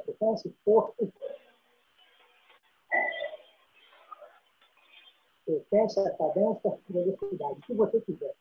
[5.45, 6.17] potência, esforço.
[6.17, 7.59] Potência, cadência, velocidade.
[7.59, 8.35] O que você quiser.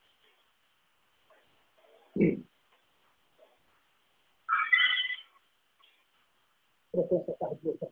[6.91, 7.91] Frequência cardíaca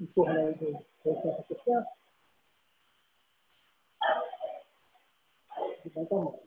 [0.00, 0.66] em torno de
[1.04, 1.86] 80%.
[5.84, 6.40] De bom tamanho.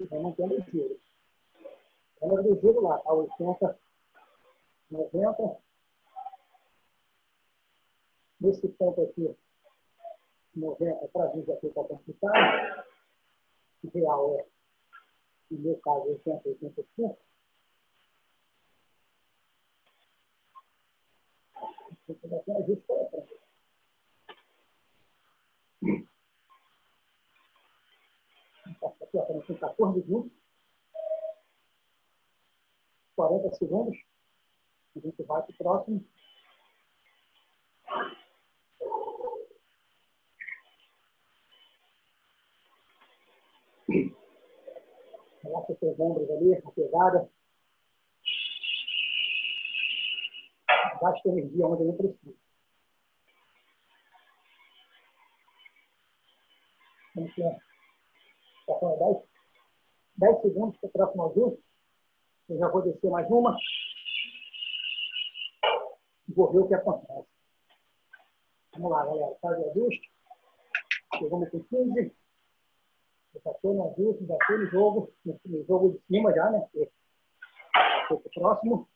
[0.00, 1.00] E vai mantendo o giro.
[2.20, 3.80] Câmera do giro lá, tá 80,
[4.92, 5.58] 90.
[8.40, 9.36] Nesse ponto aqui,
[10.54, 12.84] 90 para mim já fica complicado.
[13.92, 14.46] Real é,
[15.50, 17.18] no meu caso, 80, 85.
[22.08, 23.40] Ainda tem ajuste para frente.
[28.80, 30.32] Passa aqui, ó, tem 14 minutos.
[33.16, 34.11] 40 segundos.
[34.94, 36.04] A gente vai para o próximo.
[45.42, 47.30] Relaxa seus ombros ali, a pegada.
[51.00, 52.36] Gasta energia onde não precisa.
[57.14, 57.56] Vamos lá.
[58.66, 59.16] Faltando 10,
[60.16, 61.64] 10 segundos para o próximo ajuste.
[62.48, 63.56] Eu já vou descer mais uma.
[66.34, 67.28] Vou ver o que acontece.
[68.74, 69.36] Vamos lá, galera.
[69.40, 70.12] Faz o ajuste.
[71.18, 72.14] Chegamos com 15.
[73.34, 76.66] Eu já estou no ajuste, já estou no jogo, no, jogo de cima já, né?
[76.74, 78.88] Estou pro próximo.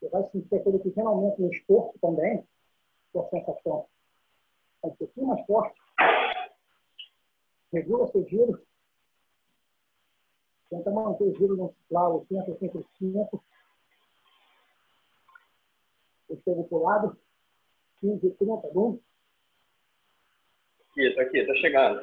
[0.00, 2.46] Você vai sentir aquele pequeno aumento no esforço também,
[3.12, 3.88] com a sensação
[4.82, 5.78] é um pouquinho mais forte.
[7.72, 8.62] Regula seu giro.
[10.70, 13.44] Tenta manter o giro no lá, 80, 85.
[16.36, 17.18] Eu chego para o lado.
[18.00, 18.98] 15, 30, bom.
[20.90, 22.02] Aqui, tô aqui, tô chegando.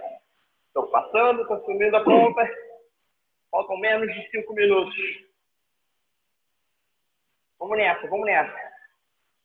[0.74, 2.42] Tô passando, tô subindo a ponta.
[3.52, 4.96] Faltam menos de 5 minutos.
[7.60, 8.74] Vamos nessa, vamos nessa.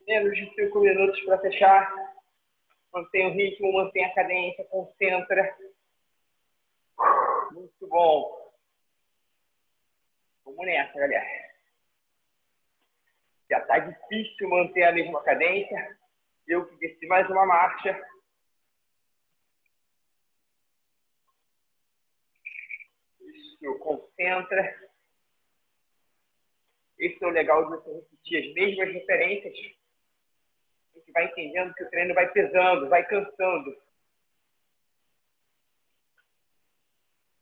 [0.07, 1.95] Menos de cinco minutos para fechar.
[2.93, 5.57] Mantém o ritmo, mantém a cadência, concentra.
[7.53, 8.53] Muito bom.
[10.45, 11.48] Vamos nessa, galera.
[13.49, 15.99] Já está difícil manter a mesma cadência.
[16.47, 17.99] Eu que desci mais uma marcha.
[23.21, 24.89] Isso, concentra.
[26.99, 29.55] Esse é o legal de você repetir as mesmas referências.
[30.93, 33.81] A gente vai entendendo que o treino vai pesando, vai cansando.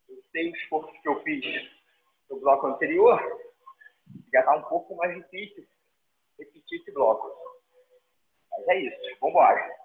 [0.09, 1.43] Eu sei o esforço que eu fiz
[2.29, 3.21] no bloco anterior,
[4.33, 5.67] já está um pouco mais difícil
[6.39, 7.31] repetir esse bloco.
[8.51, 9.77] Mas é isso, vamos embora.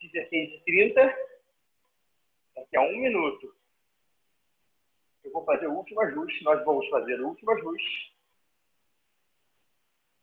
[0.00, 0.94] 16h30,
[2.54, 3.54] daqui a um minuto
[5.24, 8.16] eu vou fazer o último ajuste, nós vamos fazer o último ajuste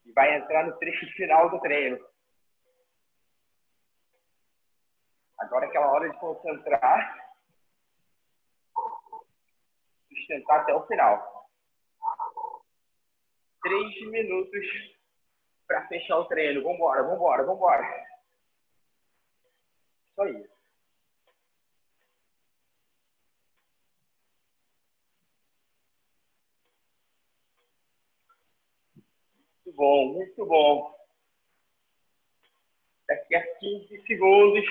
[0.05, 2.03] e vai entrar no trecho final do treino.
[5.37, 7.35] Agora é aquela hora de concentrar,
[10.09, 11.34] sustentar até o final.
[13.65, 14.67] Três minutos
[15.65, 16.61] para fechar o treino.
[16.61, 18.05] Vambora, vambora, vambora.
[20.11, 20.55] Isso aí.
[29.75, 30.95] bom, muito bom.
[33.07, 34.65] Daqui a 15 segundos,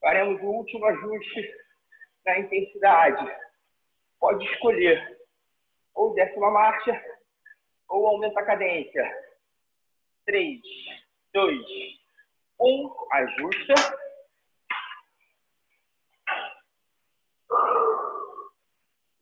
[0.00, 1.54] faremos o último ajuste
[2.26, 3.40] na intensidade.
[4.18, 5.21] Pode escolher
[5.94, 7.00] ou décima marcha
[7.88, 9.32] ou aumenta a cadência.
[10.24, 10.60] 3,
[11.34, 11.58] 2,
[12.60, 13.74] 1, ajusta.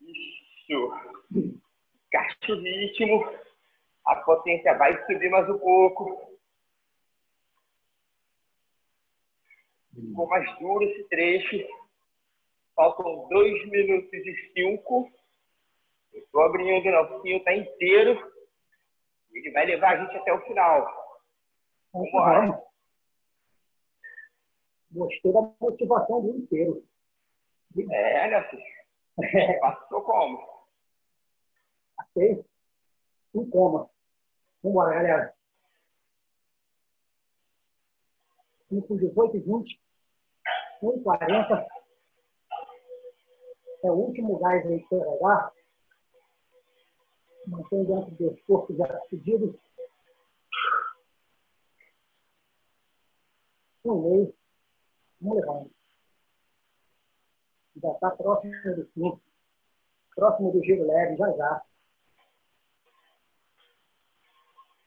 [0.01, 0.93] Isso
[2.07, 3.41] encaixa o ritmo,
[4.07, 6.31] a potência vai subir mais um pouco.
[9.95, 11.57] Ficou mais duro esse trecho.
[12.75, 15.20] Faltam 2 minutos e 5.
[16.13, 18.33] Estou abrindo o nocinho, está inteiro.
[19.33, 20.87] Ele vai levar a gente até o final.
[21.93, 22.63] Vamos embora.
[24.93, 26.85] Gostei da motivação do inteiro.
[27.79, 28.63] É, né, filho?
[29.61, 30.67] Passou como?
[32.01, 32.45] Ok?
[33.35, 33.89] Em coma.
[34.63, 35.35] Vambora, galera.
[38.69, 39.81] 5, 18 e 20.
[40.83, 41.67] 1, 40.
[43.83, 45.53] É o último gás aí que vai dar.
[47.51, 49.59] Mantém dentro do esforço já pedido.
[53.85, 54.35] Um meio.
[55.21, 55.71] Vamos levando.
[57.83, 59.21] Já está próximo do fim.
[60.15, 61.63] Próximo do giro leve, já já.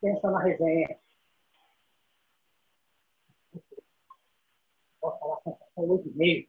[0.03, 0.99] pensa na resenha.
[4.99, 5.37] Posso falar
[5.75, 6.47] com oito e meio.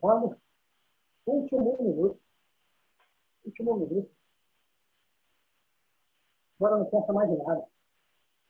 [0.00, 0.36] Vamos.
[1.26, 2.20] Último minuto.
[3.44, 4.10] Último minuto.
[6.58, 7.66] Agora não pensa mais em nada.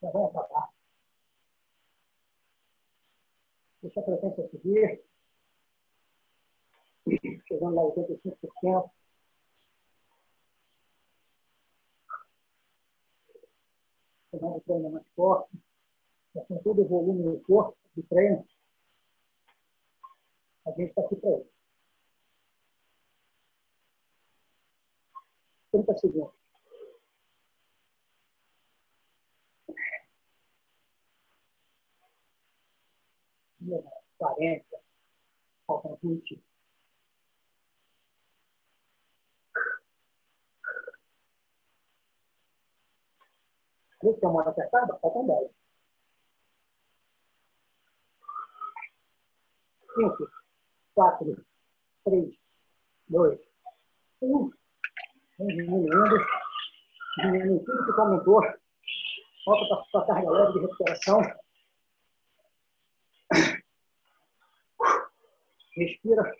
[0.02, 0.68] Já vai acabar.
[3.82, 5.04] Deixa a frequência subir.
[7.46, 8.90] Chegando lá 85%.
[14.30, 15.58] tornar o treino mais forte,
[16.34, 18.46] já com todo o volume do corpo, do treino,
[20.66, 21.60] a gente está aqui para isso.
[25.72, 26.40] 30 segundos.
[34.18, 34.80] Quarenta,
[35.66, 36.42] faltam vinte.
[44.00, 45.50] Três que é uma hora acertada, faltam dez.
[49.94, 50.39] Cinco,
[51.00, 51.34] quatro,
[52.04, 52.28] três,
[53.08, 53.40] dois,
[54.20, 54.50] um.
[55.38, 56.26] Vem diminuindo.
[57.16, 58.42] Diminuindo tudo que aumentou.
[59.46, 61.22] Volta para a carga leve de recuperação.
[65.74, 66.36] Respira.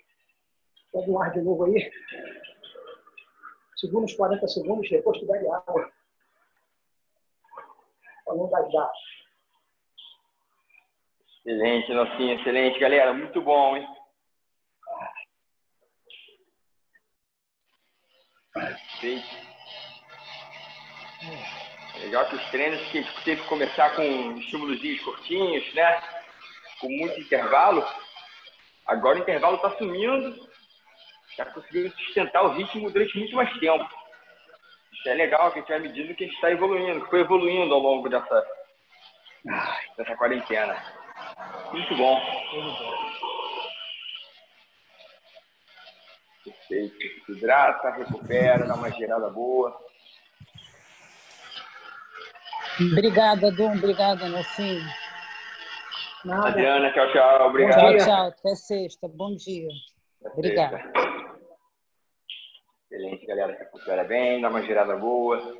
[0.92, 1.90] Pega um ar de novo aí.
[3.76, 5.90] Segura uns 40 segundos, depois tu bebe água
[8.26, 8.92] para não gastar.
[11.46, 13.14] Excelente, Nocinha, excelente, galera.
[13.14, 13.99] Muito bom, hein?
[18.60, 19.50] Perfeito.
[22.00, 24.02] Legal que os treinos que teve que começar com
[24.38, 26.02] estímulos curtinhos, né?
[26.80, 27.86] Com muito intervalo.
[28.86, 30.48] Agora o intervalo está sumindo,
[31.36, 33.88] já conseguiu sustentar o ritmo durante muito mais tempo.
[34.92, 37.20] Isso é legal, que a gente vai medindo que a gente está evoluindo, que foi
[37.20, 38.46] evoluindo ao longo dessa,
[39.96, 40.76] dessa quarentena.
[41.72, 42.20] Muito bom.
[46.50, 46.96] Perfeito.
[47.26, 49.78] Se hidrata, recupera, dá uma girada boa.
[52.80, 53.72] Obrigada, Dum.
[53.72, 54.28] Obrigada.
[56.24, 56.48] Nada.
[56.48, 57.46] Adriana, tchau, tchau.
[57.48, 57.78] Obrigado.
[57.78, 58.26] Tchau, tchau.
[58.28, 59.08] Até sexta.
[59.08, 59.68] Bom dia.
[60.22, 60.82] Obrigada.
[62.90, 63.56] Excelente, galera.
[63.58, 65.56] Recupera bem, dá uma girada boa.